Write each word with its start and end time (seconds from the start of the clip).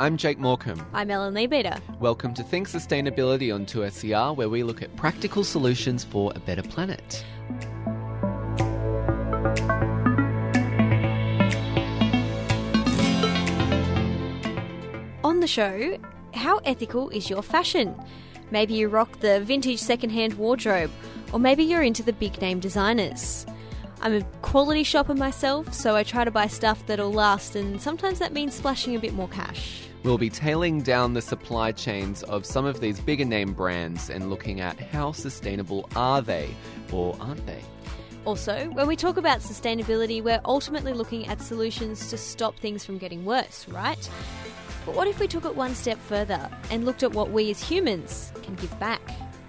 I'm 0.00 0.16
Jake 0.16 0.38
Morecambe. 0.38 0.82
I'm 0.94 1.10
Ellen 1.10 1.34
Leabeater. 1.34 1.78
Welcome 2.00 2.32
to 2.32 2.42
Think 2.42 2.70
Sustainability 2.70 3.54
on 3.54 3.66
2SER, 3.66 4.34
where 4.34 4.48
we 4.48 4.62
look 4.62 4.80
at 4.80 4.96
practical 4.96 5.44
solutions 5.44 6.04
for 6.04 6.32
a 6.34 6.38
better 6.38 6.62
planet. 6.62 7.22
On 15.22 15.40
the 15.40 15.46
show, 15.46 15.98
how 16.32 16.60
ethical 16.64 17.10
is 17.10 17.28
your 17.28 17.42
fashion? 17.42 17.94
Maybe 18.50 18.72
you 18.72 18.88
rock 18.88 19.20
the 19.20 19.42
vintage 19.42 19.80
secondhand 19.80 20.32
wardrobe, 20.38 20.90
or 21.30 21.38
maybe 21.38 21.62
you're 21.62 21.82
into 21.82 22.02
the 22.02 22.14
big 22.14 22.40
name 22.40 22.58
designers. 22.58 23.44
I'm 24.00 24.14
a 24.14 24.22
quality 24.40 24.82
shopper 24.82 25.14
myself, 25.14 25.74
so 25.74 25.94
I 25.94 26.04
try 26.04 26.24
to 26.24 26.30
buy 26.30 26.46
stuff 26.46 26.86
that'll 26.86 27.12
last, 27.12 27.54
and 27.54 27.78
sometimes 27.78 28.18
that 28.20 28.32
means 28.32 28.54
splashing 28.54 28.96
a 28.96 28.98
bit 28.98 29.12
more 29.12 29.28
cash. 29.28 29.88
We'll 30.02 30.16
be 30.16 30.30
tailing 30.30 30.80
down 30.80 31.12
the 31.12 31.20
supply 31.20 31.72
chains 31.72 32.22
of 32.22 32.46
some 32.46 32.64
of 32.64 32.80
these 32.80 32.98
bigger 32.98 33.26
name 33.26 33.52
brands 33.52 34.08
and 34.08 34.30
looking 34.30 34.62
at 34.62 34.80
how 34.80 35.12
sustainable 35.12 35.90
are 35.94 36.22
they 36.22 36.54
or 36.90 37.14
aren't 37.20 37.44
they. 37.46 37.60
Also, 38.24 38.70
when 38.70 38.86
we 38.86 38.96
talk 38.96 39.18
about 39.18 39.40
sustainability, 39.40 40.22
we're 40.22 40.40
ultimately 40.46 40.94
looking 40.94 41.26
at 41.26 41.42
solutions 41.42 42.08
to 42.08 42.16
stop 42.16 42.56
things 42.58 42.82
from 42.82 42.96
getting 42.96 43.26
worse, 43.26 43.68
right? 43.68 44.08
But 44.86 44.94
what 44.94 45.06
if 45.06 45.20
we 45.20 45.28
took 45.28 45.44
it 45.44 45.54
one 45.54 45.74
step 45.74 45.98
further 45.98 46.50
and 46.70 46.86
looked 46.86 47.02
at 47.02 47.12
what 47.12 47.30
we 47.30 47.50
as 47.50 47.62
humans 47.62 48.32
can 48.42 48.54
give 48.54 48.78
back? 48.80 49.02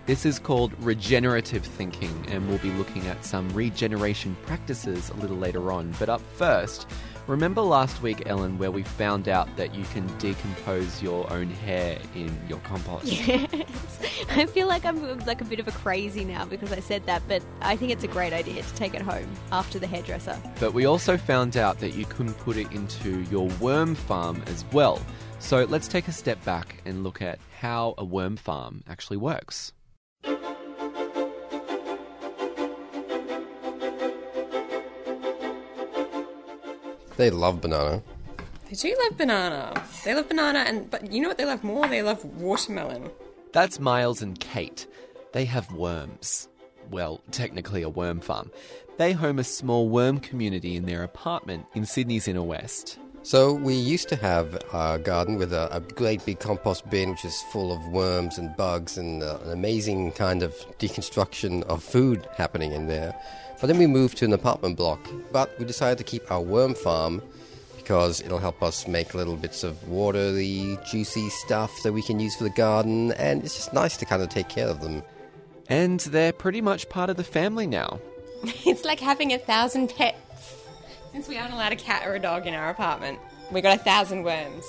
This 0.06 0.26
is 0.26 0.40
called 0.40 0.74
regenerative 0.84 1.66
thinking, 1.66 2.26
and 2.28 2.50
we'll 2.50 2.58
be 2.58 2.72
looking 2.72 3.08
at 3.08 3.24
some 3.24 3.48
regeneration 3.50 4.36
practices 4.46 5.10
a 5.12 5.14
little 5.16 5.38
later 5.38 5.72
on. 5.72 5.94
But 6.00 6.10
up 6.10 6.22
first, 6.36 6.90
remember 7.28 7.62
last 7.62 8.02
week, 8.02 8.24
Ellen, 8.26 8.58
where 8.58 8.72
we 8.72 8.84
found 8.84 9.28
out 9.28 9.56
that 9.58 9.74
you 9.76 9.84
can 9.86 10.06
decompose 10.18 11.02
your 11.02 11.32
own 11.32 11.50
hair 11.50 12.00
in 12.16 12.38
your 12.48 12.60
compost? 12.60 13.12
Yes. 13.12 14.00
I 14.30 14.46
feel 14.46 14.68
like 14.68 14.86
I'm 14.86 15.20
like 15.26 15.42
a 15.42 15.46
bit 15.46 15.60
of 15.60 15.68
a 15.68 15.72
crazy 15.72 16.24
now 16.26 16.46
because 16.46 16.72
I 16.72 16.80
said 16.80 17.06
that, 17.06 17.22
but 17.28 17.44
I 17.62 17.76
think 17.76 17.92
it's 17.92 18.04
a 18.04 18.08
great 18.08 18.34
idea 18.34 18.62
to 18.62 18.76
take 18.76 18.94
it 18.94 19.02
home 19.02 19.30
after 19.52 19.80
the 19.80 19.88
hairdresser. 19.88 20.40
But 20.60 20.74
we 20.74 20.86
also 20.86 21.18
found 21.18 21.58
out 21.58 21.80
that 21.80 21.94
you 21.94 22.06
can 22.06 22.34
put 22.34 22.58
it 22.58 22.72
into 22.72 23.22
your 23.24 23.48
worm 23.60 23.96
farm 23.96 24.42
as 24.48 24.66
well. 24.72 25.02
So 25.40 25.66
let's 25.66 25.88
take 25.88 26.08
a 26.08 26.12
step 26.12 26.44
back 26.46 26.82
and 26.86 27.04
look 27.04 27.22
at 27.22 27.40
how 27.60 27.96
a 27.98 28.06
worm 28.06 28.38
farm 28.38 28.84
actually 28.88 29.18
works. 29.18 29.74
They 37.22 37.30
love 37.30 37.62
banana. 37.62 38.02
They 38.68 38.76
do 38.76 38.98
love 39.04 39.16
banana. 39.16 39.84
They 40.04 40.16
love 40.16 40.28
banana, 40.28 40.64
and 40.66 40.90
but 40.90 41.12
you 41.12 41.22
know 41.22 41.28
what 41.28 41.38
they 41.38 41.46
love 41.46 41.64
more? 41.64 41.88
They 41.88 42.02
love 42.02 42.26
watermelon. 42.26 43.12
That's 43.54 43.80
Miles 43.80 44.24
and 44.24 44.40
Kate. 44.40 44.88
They 45.32 45.46
have 45.46 45.72
worms. 45.72 46.50
Well, 46.90 47.22
technically 47.30 47.84
a 47.84 47.90
worm 47.90 48.22
farm. 48.22 48.50
They 48.98 49.12
home 49.12 49.38
a 49.38 49.44
small 49.44 49.88
worm 49.88 50.20
community 50.20 50.76
in 50.76 50.88
their 50.88 51.04
apartment 51.04 51.68
in 51.76 51.86
Sydney's 51.86 52.28
inner 52.28 52.42
west. 52.42 52.98
So 53.22 53.54
we 53.54 53.76
used 53.76 54.10
to 54.10 54.16
have 54.16 54.56
a 54.74 54.98
garden 54.98 55.36
with 55.36 55.54
a, 55.54 55.72
a 55.72 55.80
great 55.80 56.26
big 56.26 56.40
compost 56.40 56.90
bin, 56.90 57.12
which 57.12 57.24
is 57.24 57.40
full 57.52 57.72
of 57.72 57.88
worms 57.90 58.40
and 58.40 58.58
bugs 58.58 58.98
and 58.98 59.22
uh, 59.22 59.38
an 59.44 59.52
amazing 59.52 60.14
kind 60.14 60.42
of 60.42 60.56
deconstruction 60.80 61.62
of 61.66 61.84
food 61.84 62.28
happening 62.36 62.72
in 62.72 62.88
there. 62.88 63.14
But 63.62 63.68
then 63.68 63.78
we 63.78 63.86
moved 63.88 64.18
to 64.18 64.26
an 64.26 64.34
apartment 64.34 64.76
block. 64.76 65.00
But 65.32 65.58
we 65.60 65.66
decided 65.66 66.00
to 66.00 66.04
keep 66.04 66.30
our 66.32 66.42
worm 66.42 66.74
farm 66.74 67.22
because 67.78 68.22
it'll 68.22 68.40
help 68.40 68.64
us 68.64 68.88
make 68.88 69.14
little 69.14 69.36
bits 69.36 69.64
of 69.64 69.88
watery, 69.88 70.78
juicy 70.86 71.30
stuff 71.30 71.84
that 71.84 71.94
we 71.94 72.02
can 72.02 72.20
use 72.20 72.36
for 72.36 72.44
the 72.44 72.50
garden, 72.50 73.12
and 73.14 73.44
it's 73.44 73.56
just 73.56 73.74
nice 73.74 73.98
to 73.98 74.06
kind 74.06 74.22
of 74.22 74.30
take 74.30 74.50
care 74.50 74.68
of 74.68 74.82
them. 74.82 75.04
And 75.70 76.00
they're 76.00 76.34
pretty 76.34 76.62
much 76.62 76.90
part 76.90 77.10
of 77.10 77.18
the 77.18 77.24
family 77.24 77.68
now. 77.68 78.00
it's 78.44 78.84
like 78.84 79.00
having 79.00 79.34
a 79.34 79.38
thousand 79.38 79.90
pets. 79.96 80.18
Since 81.12 81.28
we 81.28 81.38
aren't 81.38 81.54
allowed 81.54 81.74
a 81.74 81.76
cat 81.76 82.08
or 82.08 82.16
a 82.16 82.20
dog 82.20 82.48
in 82.48 82.54
our 82.54 82.70
apartment, 82.70 83.20
we 83.52 83.62
got 83.62 83.80
a 83.80 83.84
thousand 83.84 84.24
worms, 84.24 84.64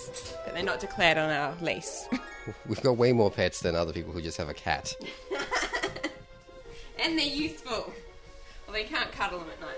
but 0.44 0.54
they're 0.54 0.62
not 0.62 0.81
declared 0.81 1.16
on 1.16 1.31
our 1.31 1.54
lease. 1.60 2.08
We've 2.66 2.82
got 2.82 2.97
way 2.97 3.12
more 3.12 3.31
pets 3.31 3.60
than 3.60 3.76
other 3.76 3.92
people 3.92 4.12
who 4.12 4.20
just 4.20 4.36
have 4.38 4.48
a 4.48 4.54
cat. 4.54 4.94
and 7.02 7.16
they're 7.16 7.26
useful. 7.26 7.92
Well, 8.72 8.80
they 8.82 8.88
can't 8.88 9.12
cuddle 9.12 9.38
them 9.40 9.48
at 9.50 9.60
night. 9.60 9.76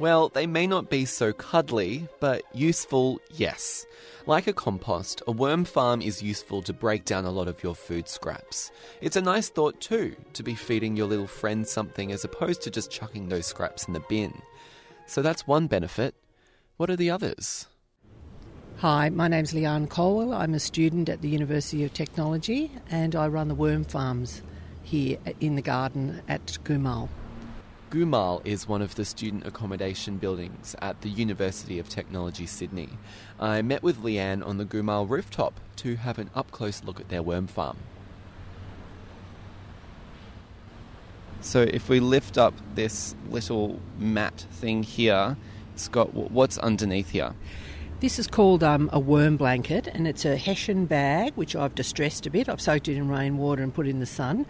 Well, 0.00 0.28
they 0.28 0.48
may 0.48 0.66
not 0.66 0.90
be 0.90 1.04
so 1.04 1.32
cuddly, 1.32 2.08
but 2.18 2.42
useful, 2.52 3.20
yes. 3.30 3.86
Like 4.26 4.48
a 4.48 4.52
compost, 4.52 5.22
a 5.28 5.30
worm 5.30 5.64
farm 5.64 6.02
is 6.02 6.20
useful 6.20 6.62
to 6.62 6.72
break 6.72 7.04
down 7.04 7.26
a 7.26 7.30
lot 7.30 7.46
of 7.46 7.62
your 7.62 7.76
food 7.76 8.08
scraps. 8.08 8.72
It's 9.00 9.14
a 9.14 9.22
nice 9.22 9.50
thought, 9.50 9.80
too, 9.80 10.16
to 10.32 10.42
be 10.42 10.56
feeding 10.56 10.96
your 10.96 11.06
little 11.06 11.28
friend 11.28 11.64
something 11.64 12.10
as 12.10 12.24
opposed 12.24 12.62
to 12.62 12.72
just 12.72 12.90
chucking 12.90 13.28
those 13.28 13.46
scraps 13.46 13.86
in 13.86 13.94
the 13.94 14.00
bin. 14.08 14.42
So 15.06 15.22
that's 15.22 15.46
one 15.46 15.68
benefit. 15.68 16.16
What 16.76 16.90
are 16.90 16.96
the 16.96 17.10
others? 17.10 17.68
Hi, 18.78 19.08
my 19.08 19.28
name's 19.28 19.52
Leanne 19.54 19.88
Colwell. 19.88 20.34
I'm 20.34 20.52
a 20.52 20.58
student 20.58 21.08
at 21.08 21.22
the 21.22 21.28
University 21.28 21.84
of 21.84 21.94
Technology 21.94 22.72
and 22.90 23.14
I 23.14 23.28
run 23.28 23.46
the 23.46 23.54
worm 23.54 23.84
farms 23.84 24.42
here 24.82 25.16
in 25.40 25.54
the 25.54 25.62
garden 25.62 26.20
at 26.28 26.58
Gumal. 26.64 27.08
Gumal 27.90 28.44
is 28.44 28.66
one 28.66 28.82
of 28.82 28.96
the 28.96 29.04
student 29.04 29.46
accommodation 29.46 30.16
buildings 30.16 30.74
at 30.82 31.00
the 31.02 31.08
University 31.08 31.78
of 31.78 31.88
Technology 31.88 32.46
Sydney. 32.46 32.88
I 33.38 33.62
met 33.62 33.84
with 33.84 34.02
Leanne 34.02 34.44
on 34.44 34.58
the 34.58 34.64
Gumal 34.64 35.08
rooftop 35.08 35.60
to 35.76 35.94
have 35.94 36.18
an 36.18 36.28
up 36.34 36.50
close 36.50 36.82
look 36.82 36.98
at 36.98 37.08
their 37.10 37.22
worm 37.22 37.46
farm. 37.46 37.76
So, 41.40 41.62
if 41.62 41.88
we 41.88 42.00
lift 42.00 42.38
up 42.38 42.54
this 42.74 43.14
little 43.30 43.78
mat 43.98 44.46
thing 44.50 44.82
here, 44.82 45.36
Scott, 45.76 46.12
what's 46.12 46.58
underneath 46.58 47.10
here? 47.10 47.34
This 48.04 48.18
is 48.18 48.26
called 48.26 48.62
um, 48.62 48.90
a 48.92 49.00
worm 49.00 49.38
blanket, 49.38 49.86
and 49.86 50.06
it's 50.06 50.26
a 50.26 50.36
hessian 50.36 50.84
bag 50.84 51.32
which 51.36 51.56
I've 51.56 51.74
distressed 51.74 52.26
a 52.26 52.30
bit. 52.30 52.50
I've 52.50 52.60
soaked 52.60 52.86
it 52.86 52.98
in 52.98 53.08
rainwater 53.08 53.62
and 53.62 53.72
put 53.72 53.86
it 53.86 53.90
in 53.90 54.00
the 54.00 54.04
sun. 54.04 54.44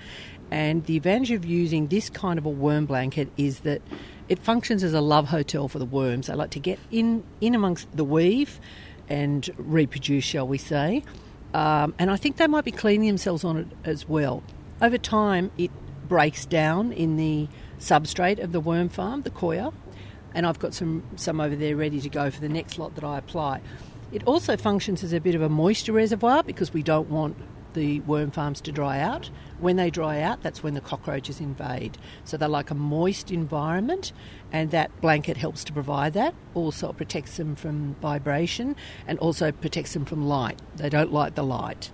And 0.51 0.85
the 0.87 0.97
advantage 0.97 1.31
of 1.31 1.45
using 1.45 1.87
this 1.87 2.11
kind 2.11 2.37
of 2.37 2.47
a 2.47 2.51
worm 2.51 2.85
blanket 2.85 3.29
is 3.37 3.61
that 3.61 3.81
it 4.29 4.41
functions 4.41 4.83
as 4.83 4.93
a 4.93 5.01
love 5.01 5.29
hotel 5.29 5.69
for 5.69 5.79
the 5.79 5.85
worms. 5.85 6.27
They 6.27 6.35
like 6.35 6.51
to 6.51 6.59
get 6.59 6.81
in 6.91 7.23
in 7.41 7.55
amongst 7.55 7.97
the 7.97 8.03
weave 8.03 8.59
and 9.09 9.49
reproduce, 9.57 10.25
shall 10.25 10.49
we 10.49 10.59
say. 10.59 11.05
Um, 11.55 11.95
and 11.97 12.11
I 12.11 12.17
think 12.17 12.39
they 12.39 12.49
might 12.49 12.65
be 12.65 12.73
cleaning 12.73 13.07
themselves 13.07 13.45
on 13.45 13.57
it 13.57 13.69
as 13.85 14.09
well. 14.09 14.43
Over 14.83 14.99
time, 14.99 15.53
it 15.59 15.71
breaks 16.09 16.45
down 16.45 16.93
in 16.93 17.17
the 17.17 17.47
substrate 17.79 18.43
of 18.43 18.51
the 18.51 18.59
worm 18.59 18.89
farm, 18.89 19.23
the 19.23 19.31
coir, 19.31 19.73
and 20.35 20.47
I've 20.47 20.59
got 20.59 20.75
some, 20.75 21.03
some 21.17 21.41
over 21.41 21.57
there 21.57 21.77
ready 21.77 22.01
to 22.01 22.09
go 22.09 22.31
for 22.31 22.41
the 22.41 22.49
next 22.49 22.79
lot 22.79 22.95
that 22.97 23.05
I 23.05 23.19
apply. 23.19 23.61
It 24.13 24.23
also 24.27 24.57
functions 24.57 25.03
as 25.03 25.13
a 25.13 25.21
bit 25.21 25.35
of 25.35 25.43
a 25.43 25.49
moisture 25.49 25.93
reservoir 25.93 26.43
because 26.43 26.73
we 26.73 26.83
don't 26.83 27.09
want 27.09 27.37
the 27.75 28.01
worm 28.01 28.31
farms 28.31 28.61
to 28.63 28.73
dry 28.73 29.01
out. 29.01 29.31
When 29.59 29.77
they 29.77 29.91
dry 29.91 30.21
out, 30.21 30.43
that's 30.43 30.63
when 30.63 30.75
the 30.75 30.81
cockroaches 30.81 31.41
invade. 31.41 31.99
So 32.25 32.37
they're 32.37 32.49
like 32.49 32.71
a 32.71 32.75
moist 32.75 33.31
environment, 33.31 34.13
and 34.53 34.71
that 34.71 35.01
blanket 35.01 35.37
helps 35.37 35.65
to 35.65 35.73
provide 35.73 36.13
that. 36.15 36.35
Also, 36.55 36.91
it 36.91 36.97
protects 36.97 37.37
them 37.37 37.55
from 37.57 37.95
vibration 38.01 38.77
and 39.07 39.19
also 39.19 39.53
protects 39.53 39.93
them 39.93 40.05
from 40.05 40.27
light. 40.27 40.61
They 40.77 40.89
don't 40.89 41.13
like 41.13 41.35
the 41.35 41.43
light. 41.43 41.91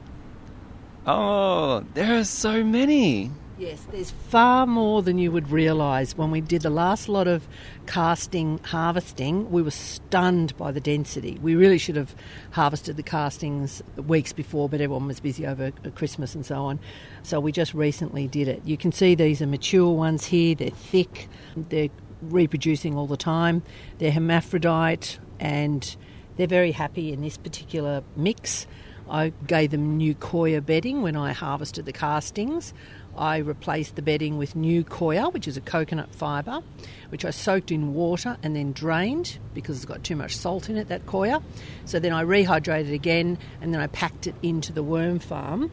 Oh, 1.07 1.85
there 1.95 2.19
are 2.19 2.25
so 2.25 2.63
many. 2.63 3.31
Yes, 3.61 3.87
there's 3.93 4.11
far 4.11 4.67
more 4.67 5.03
than 5.03 5.19
you 5.19 5.31
would 5.33 5.51
realise. 5.51 6.17
When 6.17 6.31
we 6.31 6.41
did 6.41 6.63
the 6.63 6.71
last 6.71 7.11
lot 7.11 7.29
of 7.29 7.47
casting 7.87 8.59
harvesting, 8.65 9.51
we 9.51 9.61
were 9.61 9.71
stunned 9.71 10.57
by 10.57 10.73
the 10.73 10.81
density. 10.81 11.39
We 11.43 11.55
really 11.55 11.77
should 11.77 11.97
have 11.97 12.15
harvested 12.53 12.97
the 12.97 13.03
castings 13.03 13.83
weeks 13.99 14.33
before, 14.33 14.71
but 14.71 14.81
everyone 14.81 15.09
was 15.09 15.21
busy 15.21 15.47
over 15.47 15.73
Christmas 15.95 16.35
and 16.35 16.47
so 16.47 16.65
on. 16.65 16.81
So 17.23 17.39
we 17.39 17.53
just 17.53 17.75
recently 17.75 18.27
did 18.27 18.49
it. 18.49 18.63
You 18.65 18.79
can 18.79 18.93
see 18.93 19.15
these 19.15 19.43
are 19.43 19.47
mature 19.47 19.93
ones 19.93 20.25
here, 20.25 20.55
they're 20.55 20.71
thick, 20.71 21.29
they're 21.55 21.91
reproducing 22.23 22.97
all 22.97 23.07
the 23.07 23.19
time, 23.19 23.63
they're 23.99 24.13
hermaphrodite, 24.13 25.19
and 25.39 25.97
they're 26.39 26.47
very 26.47 26.73
happy 26.73 27.13
in 27.13 27.21
this 27.21 27.37
particular 27.37 28.05
mix. 28.17 28.67
I 29.11 29.33
gave 29.47 29.73
them 29.73 29.97
new 29.97 30.15
coir 30.15 30.61
bedding 30.61 31.03
when 31.03 31.17
I 31.17 31.33
harvested 31.33 31.85
the 31.85 31.93
castings. 31.93 32.73
I 33.17 33.39
replaced 33.39 33.97
the 33.97 34.03
bedding 34.03 34.39
with 34.39 34.57
new 34.57 34.85
coir, 34.85 35.31
which 35.31 35.49
is 35.49 35.57
a 35.57 35.61
coconut 35.61 36.15
fibre, 36.15 36.63
which 37.11 37.25
I 37.25 37.31
soaked 37.31 37.71
in 37.71 37.95
water 37.95 38.37
and 38.43 38.55
then 38.55 38.73
drained 38.73 39.39
because 39.55 39.77
it's 39.77 39.85
got 39.85 40.05
too 40.05 40.17
much 40.17 40.37
salt 40.37 40.69
in 40.69 40.77
it, 40.77 40.89
that 40.89 41.07
coir. 41.07 41.43
So 41.85 41.99
then 41.99 42.13
I 42.13 42.25
rehydrated 42.25 42.93
again 42.93 43.39
and 43.61 43.75
then 43.75 43.81
I 43.81 43.89
packed 43.89 44.27
it 44.27 44.35
into 44.43 44.73
the 44.73 44.83
worm 44.83 45.19
farm 45.19 45.71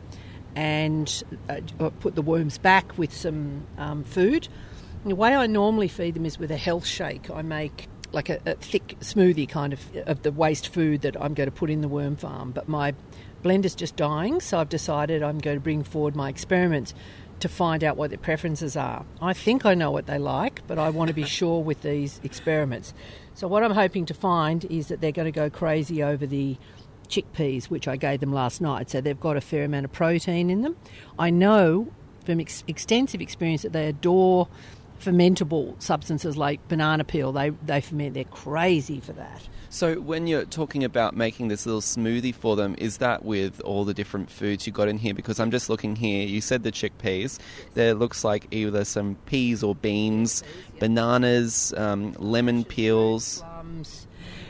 and 0.55 1.23
uh, 1.49 1.89
put 1.99 2.15
the 2.15 2.21
worms 2.21 2.57
back 2.57 2.97
with 2.97 3.13
some 3.13 3.65
um, 3.77 4.03
food. 4.03 4.47
And 5.03 5.11
the 5.11 5.15
way 5.15 5.35
I 5.35 5.47
normally 5.47 5.87
feed 5.87 6.15
them 6.15 6.25
is 6.25 6.39
with 6.39 6.51
a 6.51 6.57
health 6.57 6.85
shake. 6.85 7.29
I 7.29 7.43
make 7.43 7.87
like 8.11 8.29
a, 8.29 8.39
a 8.45 8.55
thick 8.55 8.95
smoothie 9.01 9.47
kind 9.47 9.73
of 9.73 9.81
of 10.07 10.23
the 10.23 10.31
waste 10.31 10.69
food 10.69 11.01
that 11.01 11.21
I'm 11.21 11.33
going 11.33 11.49
to 11.49 11.55
put 11.55 11.69
in 11.69 11.81
the 11.81 11.87
worm 11.87 12.15
farm. 12.15 12.51
But 12.51 12.67
my 12.67 12.93
blender's 13.43 13.75
just 13.75 13.95
dying, 13.95 14.39
so 14.39 14.59
I've 14.59 14.69
decided 14.69 15.21
I'm 15.21 15.39
going 15.39 15.57
to 15.57 15.61
bring 15.61 15.83
forward 15.83 16.15
my 16.15 16.29
experiments 16.29 16.93
to 17.39 17.49
find 17.49 17.83
out 17.83 17.97
what 17.97 18.09
their 18.09 18.17
preferences 18.17 18.75
are. 18.75 19.05
I 19.21 19.33
think 19.33 19.65
I 19.65 19.73
know 19.73 19.91
what 19.91 20.07
they 20.07 20.17
like, 20.17 20.61
but 20.67 20.79
I 20.79 20.89
want 20.89 21.09
to 21.09 21.13
be 21.13 21.23
sure 21.39 21.61
with 21.61 21.81
these 21.81 22.19
experiments. 22.23 22.93
So, 23.33 23.47
what 23.47 23.63
I'm 23.63 23.71
hoping 23.71 24.05
to 24.07 24.13
find 24.13 24.65
is 24.65 24.87
that 24.87 25.01
they're 25.01 25.11
going 25.11 25.31
to 25.31 25.31
go 25.31 25.49
crazy 25.49 26.01
over 26.01 26.25
the 26.25 26.57
chickpeas, 27.07 27.65
which 27.65 27.87
I 27.87 27.95
gave 27.95 28.19
them 28.19 28.33
last 28.33 28.61
night. 28.61 28.89
So, 28.89 29.01
they've 29.01 29.19
got 29.19 29.37
a 29.37 29.41
fair 29.41 29.63
amount 29.63 29.85
of 29.85 29.91
protein 29.91 30.49
in 30.49 30.61
them. 30.61 30.75
I 31.19 31.29
know 31.29 31.91
from 32.25 32.41
ex- 32.41 32.63
extensive 32.67 33.21
experience 33.21 33.61
that 33.61 33.71
they 33.73 33.87
adore 33.87 34.47
fermentable 34.99 35.81
substances 35.81 36.37
like 36.37 36.65
banana 36.67 37.03
peel. 37.03 37.31
They, 37.31 37.49
they 37.49 37.81
ferment, 37.81 38.13
they're 38.13 38.23
crazy 38.25 38.99
for 38.99 39.13
that. 39.13 39.47
So, 39.69 39.99
when 39.99 40.27
you're 40.27 40.45
talking 40.45 40.85
about 40.85 41.15
making 41.15 41.49
this 41.49 41.65
little 41.65 41.81
smoothie 41.81 42.33
for 42.33 42.55
them, 42.55 42.75
is 42.77 42.97
that 42.97 43.25
with 43.25 43.59
all 43.61 43.83
the 43.83 43.93
different 43.93 44.31
foods 44.31 44.65
you 44.65 44.71
got 44.71 44.87
in 44.87 44.97
here? 44.97 45.13
Because 45.13 45.41
I'm 45.41 45.51
just 45.51 45.69
looking 45.69 45.97
here. 45.97 46.25
You 46.25 46.39
said 46.39 46.63
the 46.63 46.71
chickpeas. 46.71 47.37
There 47.73 47.93
looks 47.93 48.23
like 48.23 48.47
either 48.51 48.85
some 48.85 49.15
peas 49.25 49.63
or 49.63 49.75
beans, 49.75 50.41
bananas, 50.79 51.73
um, 51.75 52.13
lemon 52.13 52.63
peels. 52.63 53.43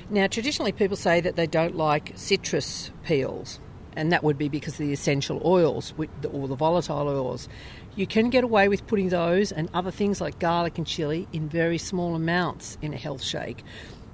Now, 0.10 0.28
traditionally, 0.28 0.72
people 0.72 0.96
say 0.96 1.20
that 1.20 1.36
they 1.36 1.48
don't 1.48 1.76
like 1.76 2.14
citrus 2.16 2.92
peels, 3.04 3.60
and 3.96 4.12
that 4.12 4.24
would 4.24 4.38
be 4.38 4.50
because 4.50 4.74
of 4.74 4.86
the 4.86 4.94
essential 4.94 5.42
oils 5.44 5.94
or 6.32 6.48
the 6.48 6.56
volatile 6.56 7.08
oils. 7.08 7.50
You 7.98 8.06
can 8.06 8.30
get 8.30 8.44
away 8.44 8.68
with 8.68 8.86
putting 8.86 9.10
those 9.10 9.52
and 9.52 9.72
other 9.74 9.90
things 9.90 10.22
like 10.22 10.38
garlic 10.38 10.78
and 10.78 10.86
chili 10.86 11.28
in 11.34 11.50
very 11.50 11.80
small 11.80 12.14
amounts 12.14 12.78
in 12.80 12.94
a 12.94 12.98
health 12.98 13.24
shake. 13.24 13.64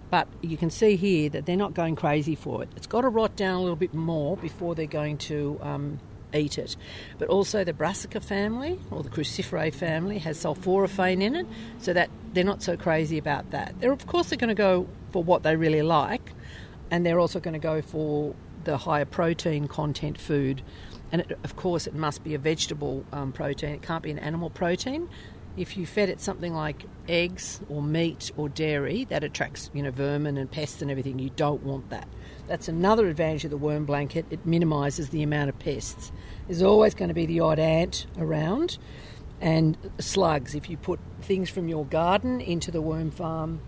But 0.09 0.29
you 0.41 0.55
can 0.55 0.69
see 0.69 0.95
here 0.95 1.27
that 1.31 1.45
they're 1.45 1.57
not 1.57 1.73
going 1.73 1.97
crazy 1.97 2.35
for 2.35 2.63
it. 2.63 2.69
It's 2.77 2.87
got 2.87 3.01
to 3.01 3.09
rot 3.09 3.35
down 3.35 3.57
a 3.57 3.61
little 3.61 3.75
bit 3.75 3.93
more 3.93 4.37
before 4.37 4.73
they're 4.73 4.85
going 4.85 5.17
to 5.17 5.59
um, 5.61 5.99
eat 6.33 6.57
it. 6.57 6.77
But 7.17 7.27
also 7.27 7.65
the 7.65 7.73
brassica 7.73 8.21
family 8.21 8.79
or 8.89 9.03
the 9.03 9.09
cruciferae 9.09 9.73
family 9.73 10.17
has 10.19 10.41
sulforaphane 10.41 11.21
in 11.21 11.35
it, 11.35 11.47
so 11.79 11.91
that 11.91 12.09
they're 12.31 12.45
not 12.45 12.63
so 12.63 12.77
crazy 12.77 13.17
about 13.17 13.51
that. 13.51 13.81
They're 13.81 13.91
of 13.91 14.07
course 14.07 14.29
they're 14.29 14.37
going 14.37 14.47
to 14.47 14.55
go 14.55 14.87
for 15.11 15.21
what 15.21 15.43
they 15.43 15.57
really 15.57 15.81
like, 15.81 16.31
and 16.89 17.05
they're 17.05 17.19
also 17.19 17.41
going 17.41 17.53
to 17.53 17.59
go 17.59 17.81
for 17.81 18.33
the 18.63 18.77
higher 18.77 19.05
protein 19.05 19.67
content 19.67 20.19
food. 20.19 20.61
And 21.11 21.21
it, 21.21 21.37
of 21.43 21.55
course, 21.55 21.87
it 21.87 21.93
must 21.93 22.23
be 22.23 22.33
a 22.33 22.39
vegetable 22.39 23.05
um, 23.11 23.31
protein. 23.31 23.71
It 23.71 23.81
can't 23.81 24.03
be 24.03 24.11
an 24.11 24.19
animal 24.19 24.49
protein. 24.49 25.09
If 25.55 25.77
you 25.77 25.85
fed 25.85 26.09
it 26.09 26.19
something 26.19 26.53
like 26.53 26.85
eggs 27.07 27.61
or 27.69 27.83
meat 27.83 28.31
or 28.35 28.49
dairy, 28.49 29.05
that 29.05 29.23
attracts 29.23 29.69
you 29.73 29.83
know 29.83 29.91
vermin 29.91 30.37
and 30.37 30.49
pests 30.49 30.81
and 30.81 30.89
everything. 30.89 31.19
You 31.19 31.29
don't 31.35 31.61
want 31.61 31.91
that. 31.91 32.07
That's 32.47 32.67
another 32.67 33.07
advantage 33.07 33.45
of 33.45 33.51
the 33.51 33.57
worm 33.57 33.85
blanket. 33.85 34.25
It 34.31 34.45
minimises 34.45 35.09
the 35.09 35.21
amount 35.21 35.49
of 35.49 35.59
pests. 35.59 36.11
There's 36.47 36.63
always 36.63 36.95
going 36.95 37.09
to 37.09 37.13
be 37.13 37.27
the 37.27 37.39
odd 37.39 37.59
ant 37.59 38.07
around, 38.17 38.79
and 39.39 39.77
slugs. 39.99 40.55
If 40.55 40.69
you 40.69 40.77
put 40.77 40.99
things 41.21 41.49
from 41.49 41.67
your 41.67 41.85
garden 41.85 42.41
into 42.41 42.71
the 42.71 42.81
worm 42.81 43.11
farm, 43.11 43.61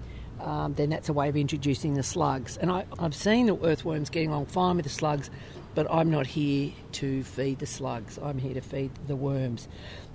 um, 0.45 0.75
then 0.75 0.91
that's 0.91 1.09
a 1.09 1.13
way 1.13 1.27
of 1.27 1.35
introducing 1.35 1.95
the 1.95 2.03
slugs. 2.03 2.55
And 2.57 2.71
I, 2.71 2.85
I've 2.99 3.15
seen 3.15 3.47
the 3.47 3.57
earthworms 3.65 4.11
getting 4.11 4.29
along 4.29 4.45
fine 4.45 4.75
with 4.75 4.85
the 4.85 4.91
slugs, 4.91 5.31
but 5.73 5.87
I'm 5.89 6.11
not 6.11 6.27
here 6.27 6.71
to 6.93 7.23
feed 7.23 7.59
the 7.59 7.65
slugs. 7.65 8.19
I'm 8.21 8.37
here 8.37 8.53
to 8.53 8.61
feed 8.61 8.91
the 9.07 9.15
worms. 9.15 9.67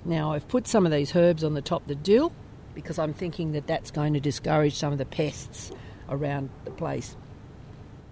Now, 0.04 0.32
I've 0.32 0.46
put 0.46 0.68
some 0.68 0.86
of 0.86 0.92
these 0.92 1.14
herbs 1.14 1.42
on 1.42 1.54
the 1.54 1.60
top 1.60 1.82
of 1.82 1.88
the 1.88 1.96
dill 1.96 2.32
because 2.74 2.96
I'm 2.98 3.12
thinking 3.12 3.52
that 3.52 3.66
that's 3.66 3.90
going 3.90 4.14
to 4.14 4.20
discourage 4.20 4.76
some 4.76 4.92
of 4.92 4.98
the 4.98 5.04
pests 5.04 5.72
around 6.08 6.48
the 6.64 6.70
place. 6.70 7.16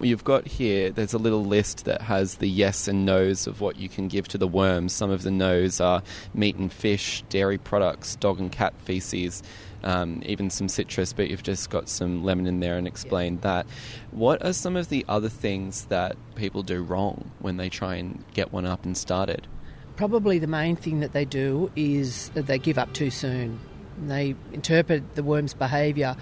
You've 0.00 0.22
got 0.22 0.46
here, 0.46 0.90
there's 0.90 1.12
a 1.12 1.18
little 1.18 1.44
list 1.44 1.84
that 1.86 2.02
has 2.02 2.36
the 2.36 2.48
yes 2.48 2.86
and 2.86 3.04
no's 3.04 3.48
of 3.48 3.60
what 3.60 3.80
you 3.80 3.88
can 3.88 4.06
give 4.06 4.28
to 4.28 4.38
the 4.38 4.46
worms. 4.46 4.92
Some 4.92 5.10
of 5.10 5.22
the 5.22 5.30
no's 5.32 5.80
are 5.80 6.04
meat 6.32 6.54
and 6.54 6.72
fish, 6.72 7.24
dairy 7.28 7.58
products, 7.58 8.14
dog 8.14 8.38
and 8.38 8.52
cat 8.52 8.74
feces, 8.78 9.42
um, 9.82 10.22
even 10.24 10.50
some 10.50 10.68
citrus, 10.68 11.12
but 11.12 11.30
you've 11.30 11.42
just 11.42 11.68
got 11.68 11.88
some 11.88 12.22
lemon 12.22 12.46
in 12.46 12.60
there 12.60 12.78
and 12.78 12.86
explained 12.86 13.42
that. 13.42 13.66
What 14.12 14.44
are 14.44 14.52
some 14.52 14.76
of 14.76 14.88
the 14.88 15.04
other 15.08 15.28
things 15.28 15.86
that 15.86 16.16
people 16.36 16.62
do 16.62 16.80
wrong 16.80 17.32
when 17.40 17.56
they 17.56 17.68
try 17.68 17.96
and 17.96 18.24
get 18.34 18.52
one 18.52 18.66
up 18.66 18.84
and 18.84 18.96
started? 18.96 19.48
Probably 19.96 20.38
the 20.38 20.46
main 20.46 20.76
thing 20.76 21.00
that 21.00 21.12
they 21.12 21.24
do 21.24 21.72
is 21.74 22.28
that 22.30 22.46
they 22.46 22.60
give 22.60 22.78
up 22.78 22.92
too 22.92 23.10
soon. 23.10 23.58
They 24.06 24.36
interpret 24.52 25.16
the 25.16 25.24
worm's 25.24 25.54
behaviour 25.54 26.16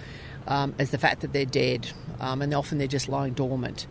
um, 0.46 0.74
as 0.78 0.90
the 0.90 0.98
fact 0.98 1.20
that 1.20 1.32
they're 1.32 1.44
dead, 1.44 1.88
um, 2.20 2.42
and 2.42 2.52
often 2.54 2.78
they're 2.78 2.86
just 2.86 3.08
lying 3.08 3.34
dormant. 3.34 3.86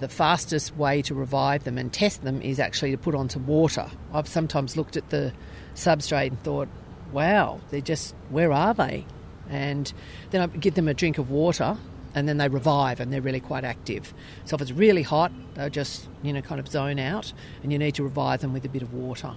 The 0.00 0.08
fastest 0.08 0.76
way 0.76 1.02
to 1.02 1.14
revive 1.14 1.64
them 1.64 1.78
and 1.78 1.92
test 1.92 2.24
them 2.24 2.40
is 2.42 2.58
actually 2.58 2.92
to 2.92 2.98
put 2.98 3.14
onto 3.14 3.38
water. 3.38 3.86
I've 4.12 4.28
sometimes 4.28 4.76
looked 4.76 4.96
at 4.96 5.10
the 5.10 5.32
substrate 5.74 6.28
and 6.28 6.42
thought, 6.42 6.68
wow, 7.12 7.60
they're 7.70 7.80
just, 7.80 8.14
where 8.30 8.52
are 8.52 8.74
they? 8.74 9.04
And 9.48 9.92
then 10.30 10.40
I 10.40 10.46
give 10.46 10.74
them 10.74 10.88
a 10.88 10.94
drink 10.94 11.18
of 11.18 11.30
water 11.30 11.76
and 12.14 12.28
then 12.28 12.38
they 12.38 12.48
revive 12.48 13.00
and 13.00 13.12
they're 13.12 13.20
really 13.20 13.40
quite 13.40 13.64
active. 13.64 14.12
So 14.44 14.54
if 14.54 14.62
it's 14.62 14.72
really 14.72 15.02
hot, 15.02 15.30
they'll 15.54 15.70
just, 15.70 16.08
you 16.22 16.32
know, 16.32 16.40
kind 16.40 16.58
of 16.58 16.68
zone 16.68 16.98
out 16.98 17.32
and 17.62 17.70
you 17.70 17.78
need 17.78 17.94
to 17.96 18.02
revive 18.02 18.40
them 18.40 18.52
with 18.52 18.64
a 18.64 18.68
bit 18.68 18.82
of 18.82 18.92
water. 18.94 19.34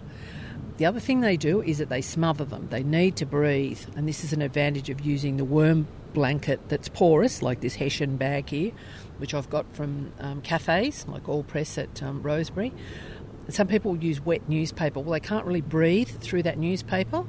The 0.78 0.86
other 0.86 1.00
thing 1.00 1.22
they 1.22 1.38
do 1.38 1.62
is 1.62 1.78
that 1.78 1.90
they 1.90 2.02
smother 2.02 2.44
them. 2.44 2.68
They 2.70 2.84
need 2.84 3.16
to 3.18 3.26
breathe, 3.26 3.80
and 3.96 4.08
this 4.08 4.26
is 4.26 4.34
an 4.34 4.42
advantage 4.42 4.90
of 4.90 5.00
using 5.02 5.38
the 5.38 5.46
worm 5.46 5.88
blanket 6.16 6.60
that's 6.70 6.90
porous, 6.90 7.44
like 7.44 7.62
this 7.62 7.76
Hessian 7.76 8.18
bag 8.18 8.50
here, 8.50 8.72
which 9.20 9.36
I've 9.36 9.50
got 9.52 9.72
from 9.76 10.12
um, 10.20 10.42
cafes, 10.42 11.06
like 11.08 11.30
Allpress 11.30 11.78
at 11.78 12.02
um, 12.02 12.24
Rosebery. 12.24 12.72
Some 13.50 13.68
people 13.68 13.96
use 13.96 14.20
wet 14.20 14.50
newspaper. 14.50 15.00
Well, 15.00 15.12
they 15.12 15.20
can't 15.20 15.46
really 15.46 15.62
breathe 15.62 16.10
through 16.10 16.42
that 16.44 16.58
newspaper. 16.58 17.24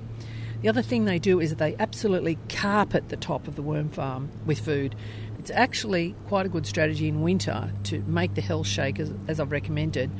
The 0.62 0.70
other 0.70 0.80
thing 0.80 1.04
they 1.04 1.18
do 1.18 1.38
is 1.38 1.54
they 1.54 1.76
absolutely 1.78 2.38
carpet 2.48 3.10
the 3.10 3.18
top 3.18 3.46
of 3.46 3.56
the 3.56 3.62
worm 3.62 3.90
farm 3.90 4.30
with 4.46 4.58
food. 4.58 4.96
It's 5.38 5.50
actually 5.50 6.14
quite 6.26 6.46
a 6.46 6.48
good 6.48 6.66
strategy 6.66 7.08
in 7.08 7.20
winter 7.20 7.70
to 7.84 8.00
make 8.06 8.34
the 8.34 8.40
health 8.40 8.66
shake, 8.66 8.98
as, 8.98 9.12
as 9.28 9.38
I've 9.38 9.52
recommended, 9.52 10.10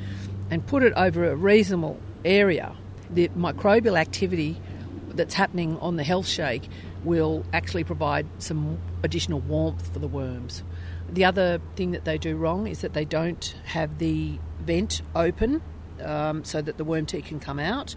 and 0.51 0.65
put 0.65 0.83
it 0.83 0.93
over 0.95 1.29
a 1.29 1.35
reasonable 1.35 1.99
area. 2.23 2.75
The 3.09 3.29
microbial 3.29 3.99
activity 3.99 4.61
that's 5.09 5.33
happening 5.33 5.77
on 5.79 5.95
the 5.95 6.03
health 6.03 6.27
shake 6.27 6.69
will 7.07 7.45
actually 7.53 7.85
provide 7.85 8.27
some 8.37 8.77
additional 9.01 9.39
warmth 9.39 9.91
for 9.93 9.99
the 9.99 10.07
worms. 10.07 10.63
The 11.09 11.23
other 11.23 11.61
thing 11.75 11.91
that 11.91 12.03
they 12.05 12.17
do 12.17 12.35
wrong 12.35 12.67
is 12.67 12.81
that 12.81 12.93
they 12.93 13.05
don't 13.05 13.55
have 13.65 13.97
the 13.97 14.37
vent 14.59 15.01
open 15.15 15.61
um, 16.03 16.43
so 16.43 16.61
that 16.61 16.77
the 16.77 16.83
worm 16.83 17.05
tea 17.05 17.21
can 17.21 17.39
come 17.39 17.59
out 17.59 17.95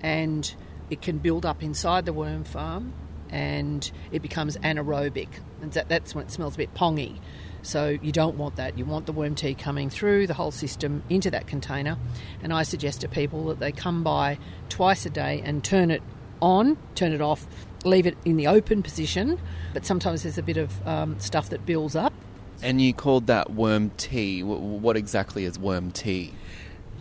and 0.00 0.54
it 0.88 1.02
can 1.02 1.18
build 1.18 1.44
up 1.44 1.62
inside 1.62 2.06
the 2.06 2.12
worm 2.12 2.44
farm 2.44 2.92
and 3.30 3.90
it 4.12 4.22
becomes 4.22 4.56
anaerobic. 4.58 5.28
And 5.60 5.72
that, 5.72 5.88
that's 5.88 6.14
when 6.14 6.26
it 6.26 6.30
smells 6.30 6.54
a 6.54 6.58
bit 6.58 6.74
pongy. 6.74 7.18
So 7.62 7.98
you 8.02 8.12
don't 8.12 8.36
want 8.36 8.56
that. 8.56 8.78
You 8.78 8.84
want 8.84 9.06
the 9.06 9.12
worm 9.12 9.34
tea 9.34 9.54
coming 9.54 9.88
through 9.88 10.26
the 10.26 10.34
whole 10.34 10.50
system 10.50 11.02
into 11.08 11.30
that 11.30 11.46
container. 11.46 11.96
And 12.42 12.52
I 12.52 12.62
suggest 12.62 13.00
to 13.00 13.08
people 13.08 13.46
that 13.46 13.58
they 13.58 13.72
come 13.72 14.04
by 14.04 14.38
twice 14.68 15.06
a 15.06 15.10
day 15.10 15.42
and 15.44 15.64
turn 15.64 15.90
it 15.90 16.02
on, 16.40 16.76
turn 16.94 17.12
it 17.12 17.20
off, 17.20 17.46
leave 17.84 18.06
it 18.06 18.16
in 18.24 18.36
the 18.36 18.46
open 18.46 18.82
position. 18.82 19.38
But 19.74 19.84
sometimes 19.86 20.22
there's 20.22 20.38
a 20.38 20.42
bit 20.42 20.56
of 20.56 20.86
um, 20.86 21.18
stuff 21.18 21.48
that 21.50 21.64
builds 21.66 21.96
up. 21.96 22.12
And 22.62 22.80
you 22.80 22.94
called 22.94 23.26
that 23.26 23.50
worm 23.52 23.90
tea. 23.96 24.42
What 24.42 24.96
exactly 24.96 25.44
is 25.44 25.58
worm 25.58 25.90
tea? 25.90 26.32